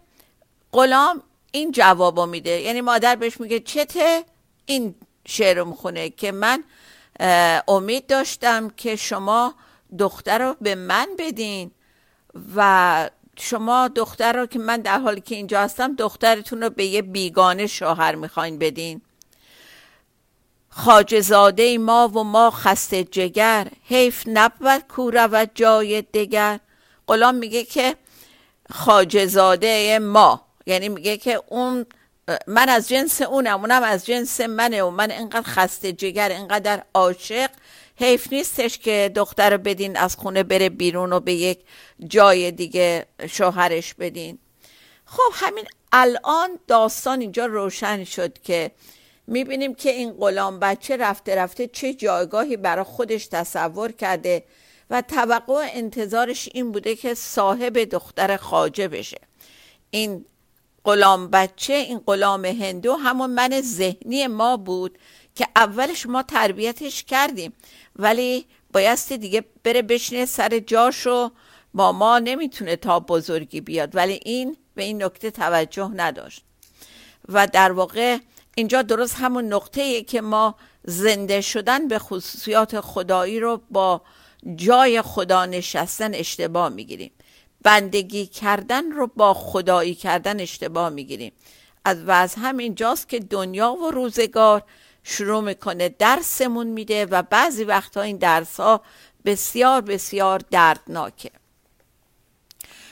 غلام 0.71 1.23
این 1.51 1.71
جوابو 1.71 2.25
میده. 2.25 2.61
یعنی 2.61 2.81
مادر 2.81 3.15
بهش 3.15 3.39
میگه 3.39 3.59
چته 3.59 4.23
این 4.65 4.95
شعر 5.27 5.63
می‌خونه 5.63 6.09
که 6.09 6.31
من 6.31 6.63
امید 7.67 8.07
داشتم 8.07 8.69
که 8.69 8.95
شما 8.95 9.53
دختر 9.99 10.37
رو 10.37 10.55
به 10.61 10.75
من 10.75 11.07
بدین 11.19 11.71
و 12.55 13.09
شما 13.37 13.87
دختر 13.87 14.33
رو 14.33 14.45
که 14.45 14.59
من 14.59 14.81
در 14.81 14.99
حالی 14.99 15.21
که 15.21 15.35
اینجا 15.35 15.61
هستم 15.61 15.95
دخترتون 15.95 16.61
رو 16.61 16.69
به 16.69 16.85
یه 16.85 17.01
بیگانه 17.01 17.67
شوهر 17.67 18.15
می‌خواین 18.15 18.59
بدین. 18.59 19.01
خاجزاده 20.69 21.77
ما 21.77 22.07
و 22.07 22.23
ما 22.23 22.51
خسته 22.51 23.03
جگر 23.03 23.67
حیف 23.85 24.23
نبود 24.27 24.81
کو 24.87 25.11
و 25.11 25.47
جای 25.55 26.01
دگر. 26.01 26.59
غلام 27.07 27.35
میگه 27.35 27.63
که 27.63 27.95
خاجزاده 28.71 29.99
ما 29.99 30.45
یعنی 30.65 30.89
میگه 30.89 31.17
که 31.17 31.41
اون 31.47 31.85
من 32.47 32.69
از 32.69 32.89
جنس 32.89 33.21
اونم 33.21 33.59
اونم 33.59 33.83
از 33.83 34.05
جنس 34.05 34.41
منه 34.41 34.83
و 34.83 34.89
من 34.89 35.11
اینقدر 35.11 35.41
خسته 35.41 35.93
جگر 35.93 36.29
اینقدر 36.29 36.83
عاشق. 36.93 37.49
حیف 37.95 38.33
نیستش 38.33 38.77
که 38.77 39.11
دختر 39.15 39.57
بدین 39.57 39.97
از 39.97 40.15
خونه 40.15 40.43
بره 40.43 40.69
بیرون 40.69 41.13
و 41.13 41.19
به 41.19 41.33
یک 41.33 41.59
جای 42.07 42.51
دیگه 42.51 43.05
شوهرش 43.29 43.93
بدین. 43.93 44.39
خب 45.05 45.31
همین 45.33 45.65
الان 45.91 46.59
داستان 46.67 47.21
اینجا 47.21 47.45
روشن 47.45 48.03
شد 48.03 48.41
که 48.41 48.71
می‌بینیم 49.29 49.75
که 49.75 49.89
این 49.89 50.11
غلام 50.11 50.59
بچه 50.59 50.97
رفته 50.97 51.35
رفته 51.35 51.67
چه 51.67 51.93
جایگاهی 51.93 52.57
برای 52.57 52.83
خودش 52.83 53.27
تصور 53.27 53.91
کرده 53.91 54.43
و 54.89 55.01
توقع 55.01 55.67
انتظارش 55.73 56.49
این 56.53 56.71
بوده 56.71 56.95
که 56.95 57.13
صاحب 57.13 57.77
دختر 57.77 58.37
خاجه 58.37 58.87
بشه. 58.87 59.17
این 59.91 60.25
غلام 60.85 61.27
بچه 61.27 61.73
این 61.73 61.99
غلام 61.99 62.45
هندو 62.45 62.95
همون 62.95 63.29
من 63.29 63.61
ذهنی 63.61 64.27
ما 64.27 64.57
بود 64.57 64.97
که 65.35 65.47
اولش 65.55 66.05
ما 66.05 66.23
تربیتش 66.23 67.03
کردیم 67.03 67.53
ولی 67.95 68.45
بایستی 68.73 69.17
دیگه 69.17 69.43
بره 69.63 69.81
بشینه 69.81 70.25
سر 70.25 70.59
جاشو 70.59 71.31
با 71.73 71.91
ما 71.91 72.19
نمی‌تونه 72.19 72.75
تا 72.75 72.99
بزرگی 72.99 73.61
بیاد. 73.61 73.95
ولی 73.95 74.19
این 74.25 74.57
به 74.75 74.83
این 74.83 75.03
نکته 75.03 75.31
توجه 75.31 75.91
نداشت. 75.95 76.43
و 77.29 77.47
در 77.47 77.71
واقع 77.71 78.17
اینجا 78.59 78.81
درست 78.81 79.15
همون 79.15 79.53
نقطه 79.53 80.03
که 80.03 80.21
ما 80.21 80.55
زنده 80.83 81.41
شدن 81.41 81.87
به 81.87 81.99
خصوصیات 81.99 82.81
خدایی 82.81 83.39
رو 83.39 83.61
با 83.71 84.01
جای 84.55 85.01
خدا 85.01 85.45
نشستن 85.45 86.13
اشتباه 86.13 86.69
می‌گیریم. 86.69 87.11
بندگی 87.63 88.25
کردن 88.25 88.91
رو 88.91 89.07
با 89.07 89.33
خدایی 89.33 89.95
کردن 89.95 90.39
اشتباه 90.39 90.89
می‌گیریم. 90.89 91.31
از 91.85 92.03
و 92.03 92.11
از 92.11 92.35
همین 92.35 92.75
جاست 92.75 93.09
که 93.09 93.19
دنیا 93.19 93.73
و 93.73 93.91
روزگار 93.91 94.63
شروع 95.03 95.41
می‌کنه 95.41 95.89
درسمون 95.89 96.67
میده 96.67 97.05
و 97.05 97.21
بعضی 97.21 97.63
وقتها 97.63 98.03
این 98.03 98.17
درس 98.17 98.59
ها 98.59 98.81
بسیار 99.25 99.81
بسیار 99.81 100.41
دردناکه. 100.51 101.31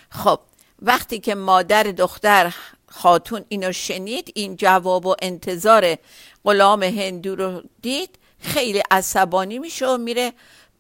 خب 0.10 0.40
وقتی 0.82 1.20
که 1.20 1.36
مادر 1.36 1.84
دختر 1.84 2.54
خاتون 2.98 3.46
اینو 3.50 3.72
شنید 3.72 4.32
این 4.36 4.56
جواب 4.56 5.06
و 5.06 5.16
انتظار 5.22 5.98
غلام 6.44 6.84
هندو 6.84 7.36
رو 7.36 7.62
دید. 7.82 8.20
خیلی 8.40 8.84
عصبانی 8.92 9.60
میشه 9.60 9.88
و 9.88 9.98
میره 9.98 10.34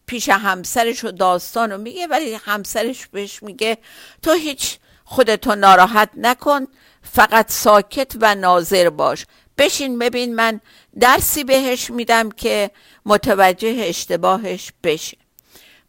پیش 0.06 0.30
همسرش 0.30 1.04
و 1.04 1.12
داستان 1.12 1.72
رو 1.72 1.78
میگه 1.78 2.08
ولی 2.08 2.34
همسرش 2.34 3.08
بهش 3.08 3.44
میگه 3.44 3.78
تو 4.22 4.32
هیچ 4.32 4.78
خودتو 5.06 5.56
ناراحت 5.56 6.10
نکن 6.18 6.68
فقط 7.02 7.52
ساکت 7.52 8.12
و 8.22 8.36
ناظر 8.36 8.90
باش. 8.90 9.26
بشین 9.58 10.00
ببین 10.00 10.36
من 10.36 10.62
درسی 11.00 11.44
بهش 11.44 11.90
میدم 11.90 12.32
که 12.32 12.72
متوجه 13.06 13.76
اشتباهش 13.80 14.74
بشه. 14.84 15.18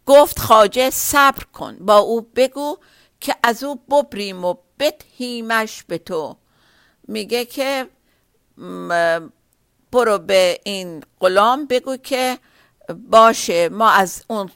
گفت 0.06 0.38
خاجه 0.38 0.90
صبر 0.90 1.44
کن 1.52 1.76
با 1.80 1.98
او 1.98 2.20
بگو 2.20 2.78
که 3.20 3.34
از 3.42 3.64
او 3.64 3.74
ببریم 3.74 4.44
و 4.44 4.54
بتهیمش 4.78 5.82
به 5.82 5.98
تو. 5.98 6.36
میگه 7.08 7.44
که 7.44 7.86
برو 9.92 10.18
به 10.18 10.60
این 10.64 11.04
غلام 11.20 11.66
بگو 11.66 11.96
که 11.96 12.38
باشه 13.10 13.68
ما 13.68 13.90
از 13.90 14.24
اون 14.28 14.50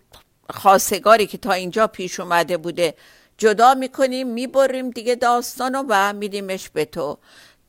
خواستگاری 0.51 1.27
که 1.27 1.39
تا 1.39 1.53
اینجا 1.53 1.87
پیش 1.87 2.21
اومده 2.21 2.57
بوده 2.57 2.95
جدا 3.39 3.75
می‌کنیم 3.75 4.29
می‌بریم 4.29 4.91
دیگه 4.91 5.15
داستانو 5.15 5.85
و 5.89 6.13
میدیمش 6.13 6.69
به 6.69 6.85
تو. 6.85 7.19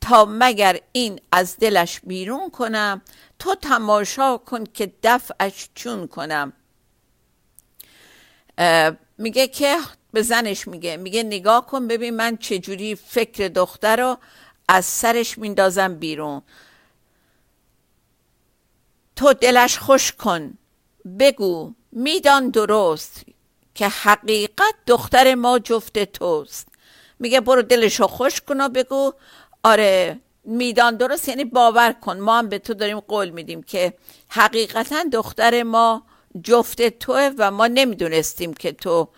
تا 0.00 0.26
مگر 0.30 0.80
این 0.92 1.20
از 1.32 1.56
دلش 1.56 2.00
بیرون 2.00 2.50
کنم؟ 2.50 3.02
تو 3.38 3.54
تماشا 3.54 4.36
کن 4.36 4.64
که 4.64 4.92
دفعش 5.02 5.68
چون 5.74 6.06
کنم. 6.06 6.52
میگه 9.18 9.48
که 9.48 9.76
به 10.12 10.22
زنش 10.22 10.68
میگه. 10.68 10.96
میگه 10.96 11.22
نگاه 11.22 11.66
کن 11.66 11.88
ببین 11.88 12.16
من 12.16 12.36
چجوری 12.36 12.94
فکر 12.94 13.48
دختر 13.48 13.96
رو 13.96 14.18
از 14.68 14.84
سرش 14.84 15.38
میندازم 15.38 15.94
بیرون. 15.94 16.42
تو 19.16 19.32
دلش 19.32 19.78
خوش 19.78 20.12
کن. 20.12 20.58
بگو 21.18 21.72
میدان 21.92 22.50
درست 22.50 23.24
که 23.74 23.88
حقیقت 23.88 24.74
دختر 24.86 25.34
ما 25.34 25.58
جفت 25.58 25.98
توست. 26.04 26.68
میگه 27.18 27.40
برو 27.40 27.62
دلشو 27.62 28.06
خوش 28.06 28.40
کن 28.40 28.60
و 28.60 28.68
بگو 28.68 29.12
آره 29.64 30.20
میدان 30.44 30.96
درست 30.96 31.28
یعنی 31.28 31.44
باور 31.44 31.92
کن. 31.92 32.18
ما 32.18 32.38
هم 32.38 32.48
به 32.48 32.58
تو 32.58 32.74
داریم 32.74 33.00
قول 33.00 33.30
میدیم 33.30 33.62
که 33.62 33.94
حقیقتا 34.28 35.04
دختر 35.12 35.62
ما 35.62 36.02
جفت 36.42 36.88
توه 36.88 37.30
و 37.38 37.50
ما 37.50 37.66
نمی‌دونستیم 37.66 38.54
که 38.54 38.72
تو 38.72 39.08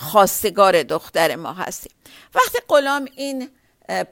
خواستگار 0.00 0.82
دختر 0.82 1.36
ما 1.36 1.52
هستیم 1.52 1.92
وقتی 2.34 2.58
غلام 2.68 3.08
این 3.16 3.48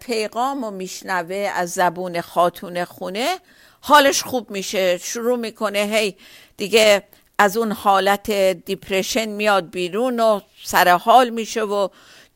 پیغام 0.01 0.65
و 0.65 0.71
میشنوه 0.71 1.51
از 1.55 1.71
زبون 1.71 2.21
خاتون 2.21 2.85
خونه 2.85 3.39
حالش 3.81 4.23
خوب 4.23 4.51
میشه 4.51 4.99
شروع 4.99 5.39
می‌کنه 5.39 5.79
هی 5.79 6.17
دیگه 6.57 7.03
از 7.39 7.57
اون 7.57 7.73
حالت 7.73 8.31
دیپرشن 8.65 9.29
میاد 9.29 9.71
بیرون 9.71 10.21
و 10.21 10.41
سر 10.65 10.89
حال 10.89 11.31
میشه 11.31 11.63
و 11.63 11.89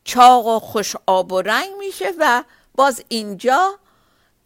چاق 0.03 0.47
و 0.47 0.59
خوش 0.59 0.95
آب 1.05 1.31
و 1.31 1.41
رنگ 1.41 1.69
میشه 1.79 2.13
و 2.19 2.43
باز 2.75 3.03
اینجا 3.07 3.79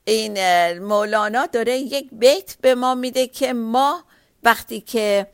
این 0.06 0.40
مولانا 0.80 1.46
داره 1.46 1.78
یک 1.78 2.10
بیت 2.12 2.56
به 2.62 2.76
ما 2.76 2.96
میده 2.96 3.28
که 3.28 3.54
ما 3.54 4.04
وقتی 4.44 4.82
که 4.82 5.28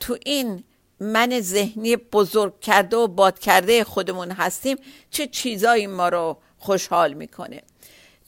تو 0.00 0.16
این 0.26 0.64
من 1.00 1.40
ذهنی 1.40 1.96
بزرگ 1.96 2.60
کرده 2.60 2.96
و 2.96 3.06
باد 3.06 3.38
کرده 3.38 3.84
خودمون 3.84 4.30
هستیم 4.30 4.76
چه 5.10 5.26
چیزایی 5.26 5.86
ما 5.86 6.08
رو 6.08 6.36
خوشحال 6.58 7.12
می‌کنه؟ 7.12 7.62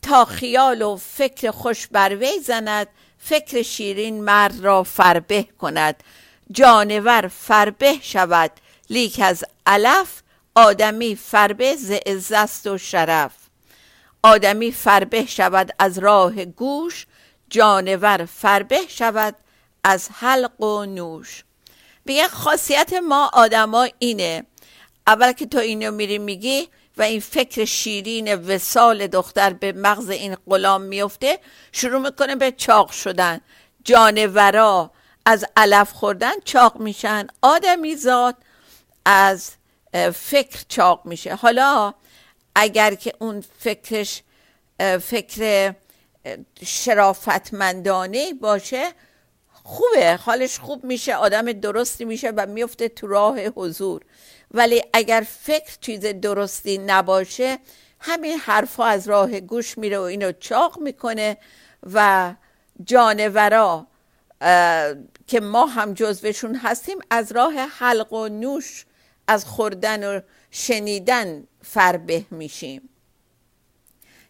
تا 0.02 0.24
خیال 0.24 0.82
و 0.82 0.96
فکر 0.96 1.50
خوش 1.50 1.86
بر 1.86 2.16
وی 2.16 2.40
زند 2.40 2.86
فکر 3.18 3.62
شیرین 3.62 4.24
مرد 4.24 4.60
را 4.60 4.82
فربه 4.82 5.42
کند. 5.42 6.02
جانور 6.50 7.28
فربه 7.28 7.94
شود 8.02 8.50
لیک 8.90 9.20
از 9.24 9.44
علف 9.66 10.22
آدمی 10.54 11.16
فربه 11.16 11.76
ز 11.76 11.90
عزت 11.90 12.66
و 12.66 12.78
شرف. 12.78 13.32
آدمی 14.22 14.72
فربه 14.72 15.26
شود 15.26 15.70
از 15.78 15.98
راه 15.98 16.44
گوش 16.44 17.06
جانور 17.50 18.24
فربه 18.24 18.80
شود 18.88 19.36
از 19.84 20.08
حلق 20.12 20.60
و 20.60 20.84
نوش. 20.84 21.44
به 22.04 22.28
خاصیت 22.28 22.92
ما 22.92 23.30
آدما 23.32 23.88
اینه. 23.98 24.46
اول 25.06 25.32
که 25.32 25.46
تو 25.46 25.58
اینو 25.58 25.90
میری 25.90 26.18
میگی 26.18 26.68
و 26.96 27.02
این 27.02 27.20
فکر 27.20 27.64
شیرین 27.64 28.34
وسال 28.34 29.06
دختر 29.06 29.52
به 29.52 29.72
مغز 29.72 30.10
این 30.10 30.36
غلام 30.46 30.82
میفته 30.82 31.38
شروع 31.72 32.00
می‌کنه 32.00 32.36
به 32.36 32.52
چاق 32.52 32.90
شدن. 32.90 33.40
جانورا 33.84 34.90
از 35.26 35.44
علف 35.56 35.92
خوردن 35.92 36.40
چاق 36.44 36.76
میشن. 36.76 37.26
آدمی 37.42 37.96
زاد 37.96 38.36
از 39.04 39.50
فکر 40.14 40.64
چاق 40.68 41.00
میشه. 41.04 41.34
حالا 41.34 41.94
اگر 42.54 42.94
که 42.94 43.12
اون 43.18 43.44
فکرش 43.58 44.22
فکر 45.02 45.74
شرافتمندانه 46.64 48.34
باشه 48.34 48.92
خوبه 49.66 50.16
حالش 50.16 50.58
خوب 50.58 50.84
میشه 50.84 51.14
آدم 51.14 51.52
درستی 51.52 52.04
میشه 52.04 52.30
و 52.30 52.46
میفته 52.46 52.88
تو 52.88 53.06
راه 53.06 53.40
حضور. 53.40 54.02
ولی 54.50 54.82
اگر 54.92 55.26
فکر 55.42 55.76
چیز 55.80 56.00
درستی 56.00 56.78
نباشه 56.78 57.58
همین 58.00 58.38
حرفا 58.38 58.84
از 58.84 59.08
راه 59.08 59.40
گوش 59.40 59.78
میره 59.78 59.98
و 59.98 60.02
اینو 60.02 60.32
چاق 60.32 60.78
می‌کنه 60.78 61.36
و 61.92 62.34
جانورا 62.84 63.86
که 65.26 65.40
ما 65.42 65.66
هم 65.66 65.94
جزوشون 65.94 66.54
هستیم 66.54 66.98
از 67.10 67.32
راه 67.32 67.54
حلق 67.54 68.12
و 68.12 68.28
نوش 68.28 68.86
از 69.28 69.44
خوردن 69.44 70.16
و 70.16 70.20
شنیدن 70.50 71.46
فربه 71.62 72.24
میشیم. 72.30 72.88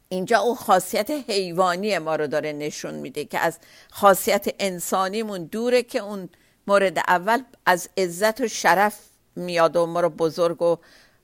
اینجا 0.09 0.39
اون 0.39 0.55
خاصیت 0.55 1.11
حیوانی 1.11 1.99
ما 1.99 2.17
رو 2.17 2.27
داره 2.27 2.53
نشون 2.53 2.95
میده 2.95 3.25
که 3.25 3.39
از 3.39 3.59
خاصیت 3.91 4.55
انسانیمون 4.59 5.45
دوره 5.45 5.83
که 5.83 5.99
اون 5.99 6.29
مورد 6.67 6.99
اول 6.99 7.43
از 7.67 7.89
عزت 7.97 8.41
و 8.41 8.49
شرف 8.49 8.99
میاد 9.37 9.77
و 9.77 9.87
ما 9.87 10.01
رو 10.01 10.09
بزرگ 10.09 10.63
و 10.63 10.77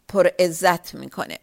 پر 0.08 0.26
عزت 0.38 0.94
می‌کنه. 0.94 1.38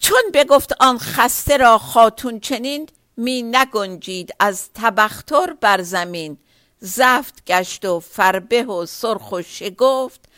چون 0.00 0.22
بگفت 0.34 0.72
آن 0.80 0.98
خسته 0.98 1.56
را 1.56 1.78
خاتون 1.78 2.40
چنین 2.40 2.88
می 3.16 3.42
نگنجید 3.42 4.34
از 4.40 4.70
تبختر 4.74 5.56
بر 5.60 5.82
زمین. 5.82 6.38
زفت 6.80 7.44
گشت 7.46 7.84
و 7.84 8.00
فربه 8.00 8.64
و 8.64 8.86
سرخ 8.86 9.32
و 9.32 9.42
شگفت 9.42 10.28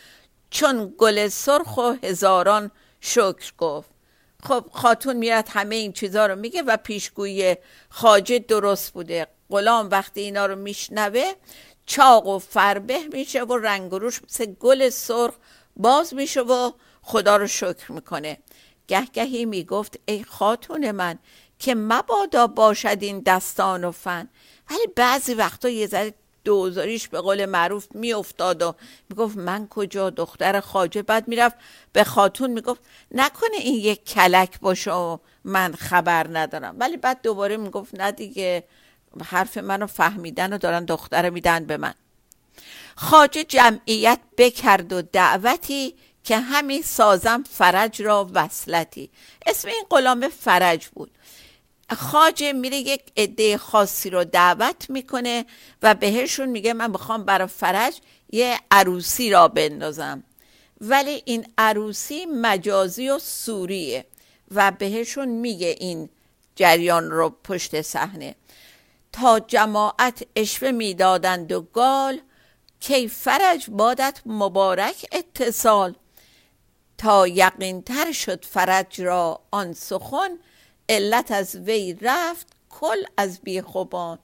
چون 0.49 0.93
گل 0.97 1.27
سرخ 1.27 1.77
و 1.77 1.93
هزاران 2.03 2.71
شکر 3.01 3.53
گفت. 3.57 3.98
خب 4.43 4.65
خاتون 4.73 5.17
میاد 5.17 5.45
همه 5.49 5.75
این 5.75 5.93
چیزها 5.93 6.25
رو 6.25 6.35
میگه 6.35 6.61
و 6.61 6.77
پیشگوی 6.77 7.55
خاجه 7.89 8.39
درست 8.39 8.93
بوده. 8.93 9.27
غلام 9.49 9.89
وقتی 9.89 10.21
اینا 10.21 10.45
رو 10.45 10.55
میشنوه 10.55 11.31
چاق 11.85 12.27
و 12.27 12.39
فربه 12.39 12.99
میشه 13.13 13.43
و 13.43 13.57
رنگ 13.57 13.91
روش 13.91 14.23
مثل 14.23 14.45
گل 14.45 14.89
سرخ 14.89 15.33
باز 15.75 16.13
میشه 16.13 16.41
و 16.41 16.71
خدا 17.01 17.37
رو 17.37 17.47
شکر 17.47 17.91
می‌کنه. 17.91 18.37
گهگهی 18.87 19.45
می‌گفت 19.45 19.99
ای 20.05 20.23
خاتون 20.23 20.91
من 20.91 21.19
که 21.59 21.75
مبادا 21.75 22.47
باشد 22.47 22.97
این 23.01 23.19
دستان 23.19 23.83
و 23.83 23.91
فن. 23.91 24.29
ولی 24.71 24.87
بعضی 24.95 25.33
وقتا 25.33 25.69
یه 25.69 25.87
ذره 25.87 26.13
دوزاریش 26.49 27.07
به 27.07 27.21
قول 27.21 27.45
معروف 27.45 27.87
میافتاد 27.93 28.61
و 28.61 28.75
می‌گفت 29.09 29.37
من 29.37 29.67
کجا؟ 29.67 30.09
دختر 30.09 30.59
خاجه 30.59 31.01
بعد 31.01 31.27
می‌رفت 31.27 31.55
به 31.93 32.03
خاتون 32.03 32.51
می‌گفت 32.51 32.81
نکنه 33.11 33.57
این 33.57 33.75
یک 33.75 34.05
کلک 34.05 34.59
باشه 34.59 34.91
و 34.91 35.17
من 35.43 35.73
خبر 35.73 36.27
ندارم. 36.31 36.75
ولی 36.79 36.97
بعد 36.97 37.21
دوباره 37.23 37.57
می‌گفت 37.57 37.95
نه 37.95 38.11
دیگه 38.11 38.63
حرف 39.25 39.57
منو 39.57 39.87
فهمیدن 39.87 40.53
و 40.53 40.57
دارن 40.57 40.85
دختر 40.85 41.29
میدن 41.29 41.65
به 41.65 41.77
من. 41.77 41.93
خاجه 42.95 43.43
جمعیت 43.43 44.19
بکرد 44.37 44.93
و 44.93 45.01
دعوتی 45.01 45.95
که 46.23 46.37
همین 46.37 46.81
سازم 46.81 47.43
فرج 47.49 48.01
را 48.01 48.29
وصلتی. 48.33 49.09
اسم 49.45 49.67
این 49.67 49.85
غلام 49.89 50.27
فرج 50.27 50.87
بود. 50.87 51.11
خاجه 51.95 52.53
میره 52.53 52.77
یک 52.77 53.01
عده 53.17 53.57
خاصی 53.57 54.09
رو 54.09 54.23
دعوت 54.23 54.89
می‌کنه 54.89 55.45
و 55.81 55.95
بهشون 55.95 56.49
میگه 56.49 56.73
من 56.73 56.91
می‌خوام 56.91 57.25
برای 57.25 57.47
فرج 57.47 57.99
یه 58.31 58.59
عروسی 58.71 59.29
را 59.29 59.47
بندازم. 59.47 60.23
ولی 60.81 61.21
این 61.25 61.47
عروسی 61.57 62.25
مجازی 62.25 63.09
و 63.09 63.19
سوریه 63.19 64.05
و 64.51 64.71
بهشون 64.71 65.27
میگه 65.27 65.75
این 65.79 66.09
جریان 66.55 67.11
رو 67.11 67.29
پشت 67.43 67.81
صحنه. 67.81 68.35
تا 69.11 69.39
جماعت 69.39 70.23
اشوه 70.35 70.71
می‌دادند 70.71 71.51
و 71.51 71.61
گال 71.61 72.19
کی 72.79 73.07
فرج 73.07 73.65
بادت 73.69 74.21
مبارک 74.25 75.05
اتصال. 75.11 75.95
تا 76.97 77.27
یقین 77.27 77.81
تر 77.81 78.11
شد 78.11 78.45
فرج 78.45 79.01
را 79.01 79.41
آن 79.51 79.73
سخن 79.73 80.39
علت 80.89 81.31
از 81.31 81.55
وی 81.55 81.97
رفت 82.01 82.47
کل 82.69 83.03
از 83.17 83.39
بیخوبان. 83.41 84.19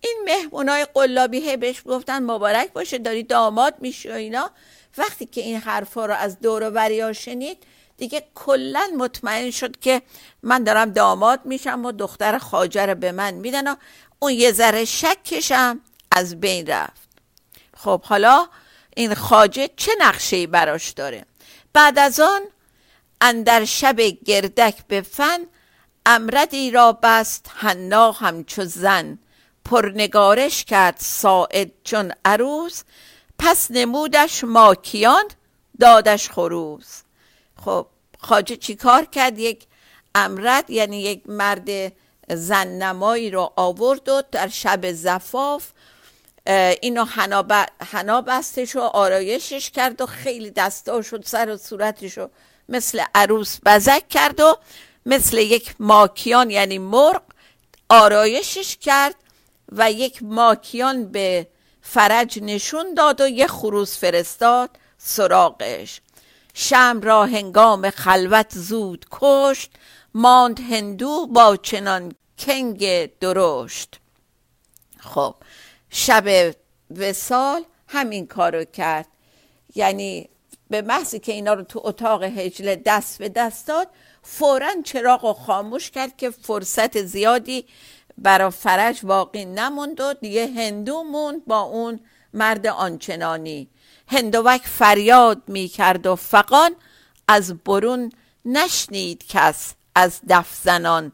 این 0.00 0.22
مهمونای 0.24 0.86
قلابی 0.94 1.56
بهش 1.56 1.82
گفتن 1.86 2.22
مبارک 2.22 2.72
باشه 2.72 2.98
داری 2.98 3.22
داماد 3.22 3.74
میشی 3.80 4.08
و 4.08 4.12
اینا. 4.12 4.50
وقتی 4.98 5.26
که 5.26 5.40
این 5.40 5.56
حرفا 5.56 6.06
رو 6.06 6.14
از 6.14 6.40
دور 6.40 6.70
و 7.08 7.12
شنید 7.12 7.58
دیگه 7.96 8.24
کلا 8.34 8.90
مطمئن 8.98 9.50
شد 9.50 9.80
که 9.80 10.02
من 10.42 10.64
دارم 10.64 10.90
داماد 10.90 11.40
میشم 11.44 11.84
و 11.84 11.92
دختر 11.92 12.38
خاجر 12.38 12.94
به 12.94 13.12
من 13.12 13.34
میدن 13.34 13.72
و 13.72 13.76
اون 14.18 14.32
یه 14.32 14.52
ذره 14.52 14.84
شکشم 14.84 15.80
از 16.12 16.40
بین 16.40 16.66
رفت. 16.66 17.08
خب 17.76 18.02
حالا 18.02 18.48
این 18.96 19.14
خاجه 19.14 19.70
چه 19.76 19.92
نقشه 19.98 20.46
براش 20.46 20.90
داره؟ 20.90 21.24
بعد 21.72 21.98
از 21.98 22.20
آن 22.20 22.42
اندر 23.20 23.64
شب 23.64 24.00
گردک 24.00 24.74
به 24.88 25.00
فن 25.00 25.46
امردی 26.06 26.70
را 26.70 26.98
بست 27.02 27.50
حنا 27.54 28.12
همچو 28.12 28.64
زن. 28.64 29.18
پرنگارش 29.64 30.64
کرد 30.64 30.96
ساعد 30.98 31.70
چون 31.84 32.12
عروس. 32.24 32.82
پس 33.38 33.70
نمودش 33.70 34.44
ماکیان 34.44 35.24
دادش 35.80 36.30
خروز 36.30 36.86
خب 37.64 37.86
خاجه 38.18 38.56
چیکار 38.56 39.04
کرد؟ 39.04 39.38
یک 39.38 39.66
امرد 40.14 40.70
یعنی 40.70 41.02
یک 41.02 41.22
مرد 41.26 41.92
زننمایی 42.28 43.30
رو 43.30 43.52
آورد 43.56 44.08
و 44.08 44.22
در 44.32 44.48
شب 44.48 44.92
زفاف 44.92 45.70
اینو 46.82 47.04
حنا 47.78 48.22
بستش 48.22 48.76
و 48.76 48.80
آرایشش 48.80 49.70
کرد 49.70 50.00
و 50.00 50.06
خیلی 50.06 50.50
دستاش 50.50 51.12
و 51.12 51.18
سر 51.24 51.48
و 51.48 51.56
صورتش 51.56 52.18
رو 52.18 52.30
مثل 52.68 53.02
عروس 53.14 53.58
بزک 53.66 54.08
کرد 54.08 54.40
و 54.40 54.56
مثل 55.06 55.38
یک 55.38 55.74
ماکیان 55.78 56.50
یعنی 56.50 56.78
مرغ 56.78 57.22
آرایشش 57.88 58.76
کرد 58.76 59.14
و 59.72 59.92
یک 59.92 60.22
ماکیان 60.22 61.12
به 61.12 61.46
فرج 61.82 62.38
نشون 62.42 62.94
داد 62.94 63.20
و 63.20 63.28
یک 63.28 63.46
خروس 63.46 63.98
فرستاد 63.98 64.70
سراغش. 64.98 66.00
شم 66.54 67.00
را 67.02 67.26
هنگام 67.26 67.90
خلوت 67.90 68.54
زود 68.54 69.06
کشت 69.10 69.70
ماند 70.14 70.60
هندو 70.60 71.26
با 71.26 71.56
چنان 71.56 72.14
کنگ 72.38 73.06
درشت. 73.18 74.00
خب 74.98 75.34
شب 75.90 76.54
وسال 76.90 77.64
همین 77.88 78.26
کارو 78.26 78.64
کرد. 78.64 79.06
یعنی 79.74 80.28
به 80.70 80.82
محضی 80.82 81.18
که 81.18 81.32
اینا 81.32 81.54
رو 81.54 81.62
تو 81.62 81.80
اتاق 81.84 82.22
هجله 82.22 82.82
دست 82.86 83.18
به 83.18 83.28
دست 83.28 83.66
داد 83.66 83.88
فورا 84.22 84.70
چراغ 84.84 85.24
رو 85.24 85.32
خاموش 85.32 85.90
کرد 85.90 86.16
که 86.16 86.30
فرصت 86.30 87.02
زیادی 87.02 87.66
برا 88.18 88.50
فرج 88.50 89.06
باقی 89.06 89.44
نموند 89.44 90.00
و 90.00 90.14
دیگه 90.14 90.46
هندو 90.46 91.02
موند 91.02 91.46
با 91.46 91.60
اون 91.60 92.00
مرد 92.34 92.66
آنچنانی. 92.66 93.68
هندوک 94.08 94.60
فریاد 94.64 95.42
می 95.46 95.68
کرد 95.68 96.06
و 96.06 96.16
فقان 96.16 96.76
از 97.28 97.54
برون 97.54 98.12
نشنید 98.44 99.26
کس 99.26 99.74
از 99.94 100.20
دف 100.28 100.60
زنان. 100.62 101.12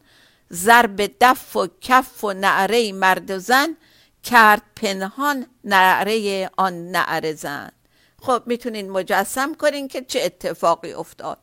ضرب 0.52 1.10
دف 1.20 1.56
و 1.56 1.68
کف 1.80 2.24
و 2.24 2.32
نعره 2.32 2.92
مرد 2.92 3.30
و 3.30 3.38
زن 3.38 3.76
کرد 4.22 4.62
پنهان 4.76 5.46
نعره 5.64 6.50
آن 6.56 6.90
نعره 6.90 7.32
زن. 7.32 7.70
خب 8.22 8.42
می‌تونین 8.46 8.90
مجسم 8.90 9.54
کنین 9.54 9.88
که 9.88 10.02
چه 10.02 10.22
اتفاقی 10.22 10.92
افتاد. 10.92 11.38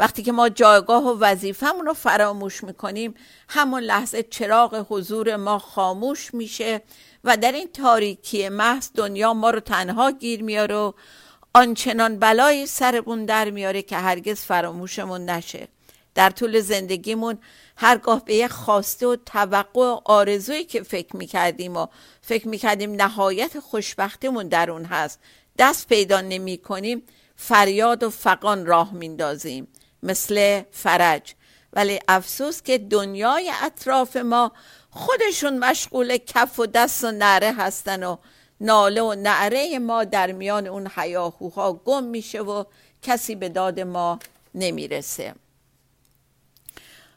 وقتی 0.00 0.22
که 0.22 0.32
ما 0.32 0.48
جایگاه 0.48 1.04
و 1.04 1.18
وظیفهمون 1.18 1.86
رو 1.86 1.94
فراموش 1.94 2.64
می‌کنیم 2.64 3.14
همون 3.48 3.82
لحظه 3.82 4.22
چراغ 4.22 4.86
حضور 4.88 5.36
ما 5.36 5.58
خاموش 5.58 6.34
میشه 6.34 6.82
و 7.24 7.36
در 7.36 7.52
این 7.52 7.68
تاریکی 7.72 8.48
محض 8.48 8.90
دنیا 8.94 9.34
ما 9.34 9.50
رو 9.50 9.60
تنها 9.60 10.10
گیر 10.10 10.42
میاره 10.42 10.74
و 10.74 10.92
آنچنان 11.54 12.18
بلایی 12.18 12.66
سرمون 12.66 13.24
در 13.24 13.50
میاره 13.50 13.82
که 13.82 13.96
هرگز 13.96 14.40
فراموشمون 14.40 15.24
نشه. 15.24 15.68
در 16.14 16.30
طول 16.30 16.60
زندگیمون 16.60 17.38
هرگاه 17.76 18.24
به 18.24 18.34
یه 18.34 18.48
خواسته 18.48 19.06
و 19.06 19.16
توقع 19.26 19.80
و 19.80 20.00
آرزویی 20.04 20.64
که 20.64 20.82
فکر 20.82 21.16
می‌کردیم 21.16 21.76
و 21.76 21.86
فکر 22.22 22.48
می‌کردیم 22.48 23.02
نهایت 23.02 23.60
خوشبختیمون 23.60 24.48
در 24.48 24.70
اون 24.70 24.84
هست 24.84 25.20
دست 25.58 25.88
پیدا 25.88 26.20
نمی 26.20 26.58
کنیم 26.58 27.02
فریاد 27.36 28.02
و 28.02 28.10
فقان 28.10 28.66
راه 28.66 28.94
میندازیم. 28.94 29.68
مثل 30.02 30.62
فرج. 30.72 31.34
ولی 31.72 32.00
افسوس 32.08 32.62
که 32.62 32.78
دنیای 32.78 33.52
اطراف 33.62 34.16
ما 34.16 34.52
خودشون 34.90 35.58
مشغول 35.58 36.16
کف 36.16 36.58
و 36.58 36.66
دست 36.66 37.04
و 37.04 37.10
نعره 37.10 37.52
هستن 37.52 38.02
و 38.02 38.16
ناله 38.60 39.02
و 39.02 39.14
نعره 39.14 39.78
ما 39.78 40.04
در 40.04 40.32
میان 40.32 40.66
اون 40.66 40.90
حیاهوها 40.96 41.72
گم 41.72 42.04
میشه 42.04 42.40
و 42.40 42.64
کسی 43.02 43.34
به 43.34 43.48
داد 43.48 43.80
ما 43.80 44.18
نمی‌رسه. 44.54 45.34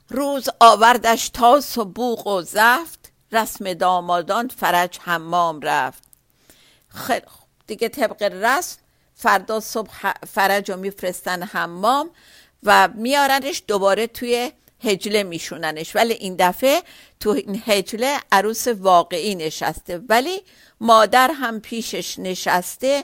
روز 0.10 0.50
آوردش 0.60 1.30
تاس 1.30 1.78
و 1.78 1.86
بوق 1.86 2.28
و 2.28 2.42
زفت 2.42 3.12
رسم 3.32 3.74
دامادان 3.74 4.48
فرج 4.48 5.00
حمام 5.02 5.62
رفت. 5.62 6.04
خیلی 6.88 7.26
دیگه 7.68 7.90
طبق 7.90 8.24
رسم 8.24 8.78
فردا 9.16 9.60
صبح 9.60 10.14
فرج 10.28 10.72
رو 10.72 10.78
میفرستن 10.78 11.44
حمام. 11.44 12.10
و 12.66 12.90
میارنش 12.96 13.64
دوباره 13.68 14.08
توی 14.08 14.52
هجله 14.84 15.24
میشوننش. 15.24 15.96
ولی 15.96 16.14
این 16.14 16.36
دفعه 16.40 16.82
تو 17.20 17.30
این 17.30 17.64
هجله 17.66 18.20
عروس 18.32 18.68
واقعی 18.68 19.36
نشسته. 19.36 20.02
ولی 20.10 20.42
مادر 20.82 21.32
هم 21.32 21.60
پیشش 21.60 22.20
نشسته 22.20 23.04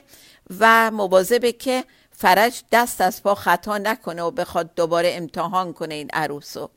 و 0.60 0.90
مواظبه 0.90 1.52
که 1.52 1.84
فرج 2.12 2.62
دست 2.72 3.00
از 3.00 3.22
پا 3.22 3.34
خطا 3.34 3.78
نکنه 3.78 4.22
و 4.22 4.30
بخواد 4.30 4.74
دوباره 4.74 5.12
امتحان 5.14 5.72
کنه 5.72 5.94
این 5.94 6.10
عروسو. 6.12 6.70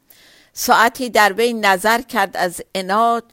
ساعتی 0.54 1.10
در 1.10 1.34
وی 1.34 1.54
نظر 1.54 2.02
کرد 2.02 2.38
از 2.38 2.62
اناد 2.76 3.24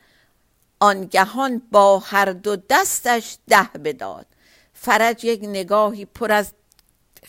آنگهان 0.81 1.63
با 1.71 1.99
هر 1.99 2.33
دو 2.33 2.57
دستش 2.57 3.37
ده 3.49 3.71
بداد. 3.85 4.27
فرج 4.75 5.25
یک 5.25 5.41
نگاهی 5.43 6.05
پر 6.05 6.33
از 6.33 6.53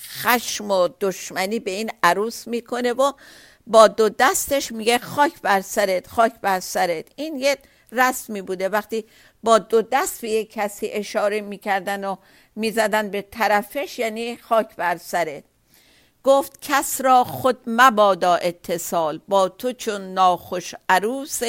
خشم 0.01 0.71
و 0.71 0.89
دشمنی 1.01 1.59
به 1.59 1.71
این 1.71 1.91
عروس 2.03 2.47
می‌کنه 2.47 2.93
و 2.93 3.11
با 3.67 3.87
دو 3.87 4.09
دستش 4.09 4.71
میگه 4.71 4.97
خاک 4.97 5.41
بر 5.41 5.61
سرت 5.61 6.07
خاک 6.07 6.33
بر 6.41 6.59
سرت. 6.59 7.05
این 7.15 7.35
یه 7.35 7.57
رسمی 7.91 8.41
بوده. 8.41 8.69
وقتی 8.69 9.05
با 9.43 9.57
دو 9.57 9.81
دست 9.81 10.21
به 10.21 10.29
یک 10.29 10.51
کسی 10.51 10.87
اشاره 10.87 11.41
می‌کردن 11.41 12.03
و 12.03 12.15
می‌زدن 12.55 13.09
به 13.09 13.21
طرفش 13.21 13.99
یعنی 13.99 14.37
خاک 14.37 14.75
بر 14.75 14.97
سرت. 14.97 15.43
گفت 16.23 16.61
کس 16.61 17.01
را 17.01 17.23
خود 17.23 17.57
مبادا 17.67 18.35
اتصال 18.35 19.21
با 19.27 19.49
تو 19.49 19.73
چون 19.73 20.13
ناخوش 20.13 20.75
عروس 20.89 21.39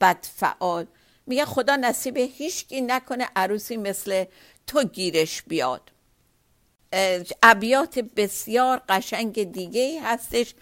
بدفعال 0.00 0.86
میگه 1.26 1.44
خدا 1.44 1.76
نصیب 1.76 2.16
هیچکی 2.16 2.80
نکنه 2.80 3.28
عروسی 3.36 3.76
مثل 3.76 4.24
تو 4.66 4.84
گیرش 4.84 5.42
بیاد. 5.42 5.90
ابیات 7.42 7.98
بسیار 7.98 8.82
قشنگ 8.88 9.52
دیگه 9.52 10.00
هستش 10.02 10.54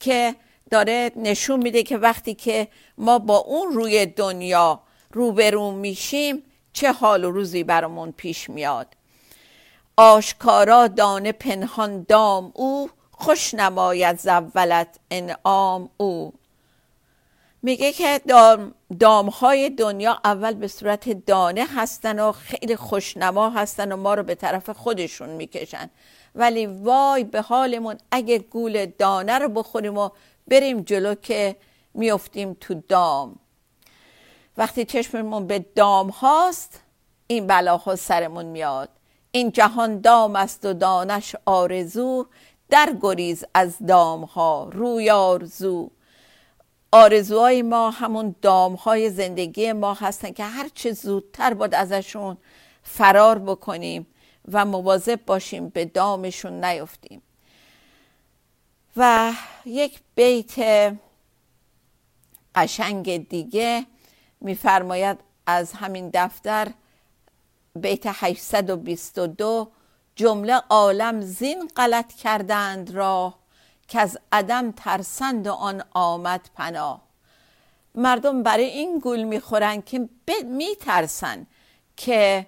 که 0.00 0.34
داره 0.70 1.10
نشون 1.16 1.62
میده 1.62 1.82
که 1.82 1.98
وقتی 1.98 2.34
که 2.34 2.68
ما 2.98 3.18
با 3.18 3.36
اون 3.36 3.72
روی 3.72 4.06
دنیا 4.06 4.80
روبرو 5.12 5.70
میشیم 5.70 6.42
چه 6.72 6.92
حال 6.92 7.24
و 7.24 7.30
روزی 7.30 7.64
برامون 7.64 8.12
پیش 8.12 8.50
میاد. 8.50 8.86
آشکارا 9.96 10.86
دانه 10.86 11.32
پنهان 11.32 12.02
دام 12.08 12.52
او 12.54 12.90
خوش 13.10 13.54
نماید 13.54 14.18
زولت 14.18 14.98
انعام 15.10 15.90
او. 15.96 16.32
میگه 17.64 17.92
که 17.92 18.20
دام, 18.28 18.74
دام 19.00 19.28
های 19.28 19.70
دنیا 19.70 20.20
اول 20.24 20.54
به 20.54 20.68
صورت 20.68 21.26
دانه 21.26 21.66
هستن 21.74 22.18
و 22.18 22.32
خیلی 22.32 22.76
خوشنما 22.76 23.50
هستن 23.50 23.92
و 23.92 23.96
ما 23.96 24.14
رو 24.14 24.22
به 24.22 24.34
طرف 24.34 24.70
خودشون 24.70 25.28
می‌کشن. 25.28 25.90
ولی 26.34 26.66
وای 26.66 27.24
به 27.24 27.40
حالمون 27.40 27.96
اگه 28.10 28.38
گول 28.38 28.86
دانه 28.86 29.38
رو 29.38 29.48
بخوریم 29.48 29.98
و 29.98 30.10
بریم 30.48 30.80
جلو 30.80 31.14
که 31.14 31.56
میفتیم 31.94 32.56
تو 32.60 32.74
دام. 32.88 33.38
وقتی 34.56 34.84
چشممون 34.84 35.46
به 35.46 35.58
دام 35.58 36.08
هاست 36.08 36.80
این 37.26 37.46
بلاها 37.46 37.96
سرمون 37.96 38.44
میاد. 38.44 38.88
این 39.30 39.50
جهان 39.50 40.00
دام 40.00 40.36
است 40.36 40.64
و 40.64 40.72
دانش 40.72 41.36
آرزو 41.44 42.26
در 42.70 42.96
گریز 43.02 43.44
از 43.54 43.76
دام 43.86 44.24
ها 44.24 44.70
روی 44.72 45.10
آرزو. 45.10 45.90
آرزوهای 46.94 47.62
ما 47.62 47.90
همون 47.90 48.34
دام 48.42 48.74
های 48.74 49.10
زندگی 49.10 49.72
ما 49.72 49.94
هستن 49.94 50.30
که 50.30 50.44
هر 50.44 50.68
چه 50.74 50.92
زودتر 50.92 51.54
باید 51.54 51.74
ازشون 51.74 52.36
فرار 52.82 53.38
بکنیم 53.38 54.06
و 54.52 54.64
مواظب 54.64 55.24
باشیم 55.26 55.68
به 55.68 55.84
دامشون 55.84 56.64
نیفتیم. 56.64 57.22
و 58.96 59.32
یک 59.64 60.00
بیت 60.14 60.54
قشنگ 62.54 63.28
دیگه 63.28 63.86
میفرماید 64.40 65.18
از 65.46 65.72
همین 65.72 66.10
دفتر 66.14 66.68
بیت 67.74 68.02
822 68.06 69.68
جمله 70.16 70.54
عالم 70.54 71.20
زین 71.20 71.70
غلط 71.76 72.12
کردند 72.12 72.90
راه. 72.90 73.43
که 73.88 74.00
از 74.00 74.18
عدم 74.32 74.72
ترسند 74.72 75.48
آن 75.48 75.84
آمد 75.94 76.50
پناه. 76.54 77.02
مردم 77.94 78.42
برای 78.42 78.64
این 78.64 78.98
گول 78.98 79.22
می‌خورن 79.22 79.82
که 79.82 80.08
میترسن 80.44 81.46
که 81.96 82.46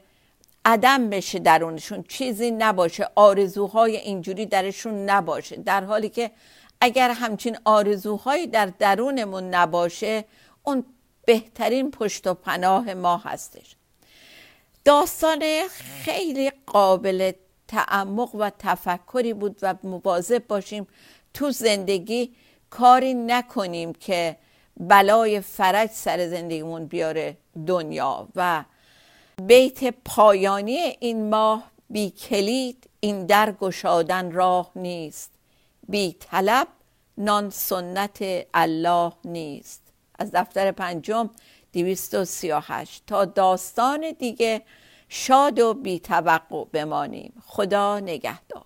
عدم 0.64 1.11
بشه 1.11 1.38
درونشون. 1.38 2.03
چیزی 2.03 2.51
نباشه 2.51 3.09
آرزوهای 3.14 3.96
اینجوری 3.96 4.46
درشون 4.46 5.11
نباشه. 5.11 5.57
در 5.57 5.85
حالی 5.85 6.09
که 6.09 6.31
اگر 6.81 7.11
همچین 7.11 7.59
آرزوهایی 7.64 8.46
در 8.46 8.66
درونمون 8.66 9.55
نباشه 9.55 10.25
اون 10.62 10.85
بهترین 11.27 11.90
پشت 11.90 12.27
و 12.27 12.35
پناه 12.35 12.94
ما 12.94 13.16
هستش. 13.16 13.77
داستان 14.85 15.42
خیلی 16.05 16.53
قابل 16.66 17.33
تعمق 17.68 18.35
و 18.35 18.51
تفکری 18.59 19.35
بود 19.35 19.59
و 19.62 19.75
مواظب 19.83 20.46
باشیم 20.46 20.87
تو 21.37 21.51
زندگی 21.51 22.35
کاری 22.70 23.14
نکنیم 23.14 23.92
که 23.92 24.37
بلای 24.77 25.40
فرج 25.40 25.90
سر 25.90 26.29
زندگیمون 26.29 26.87
بیاره 26.87 27.37
دنیا 27.66 28.29
و 28.37 28.64
بیت 29.42 29.94
پایانی 30.05 30.77
این 31.01 31.31
ماه 31.31 31.70
بی 31.90 32.11
کلید 32.11 32.90
این 33.01 33.27
در 33.27 33.53
گشادن 33.53 34.33
راه 34.33 34.70
نیست. 34.77 35.31
بی 35.88 36.16
طلب 36.20 36.68
نان 37.18 37.51
سنت 37.51 38.25
الله 38.55 39.12
نیست. 39.25 39.83
از 40.18 40.31
دفتر 40.33 40.72
پنجم 40.72 41.31
238 41.72 43.03
تا 43.07 43.25
داستان 43.25 44.12
دیگه 44.18 44.62
شاد 45.09 45.59
و 45.59 45.75
بی 45.75 46.01
توقع 46.01 46.64
بمانیم. 46.64 47.33
خدا 47.46 48.01
نگهدار. 48.01 48.65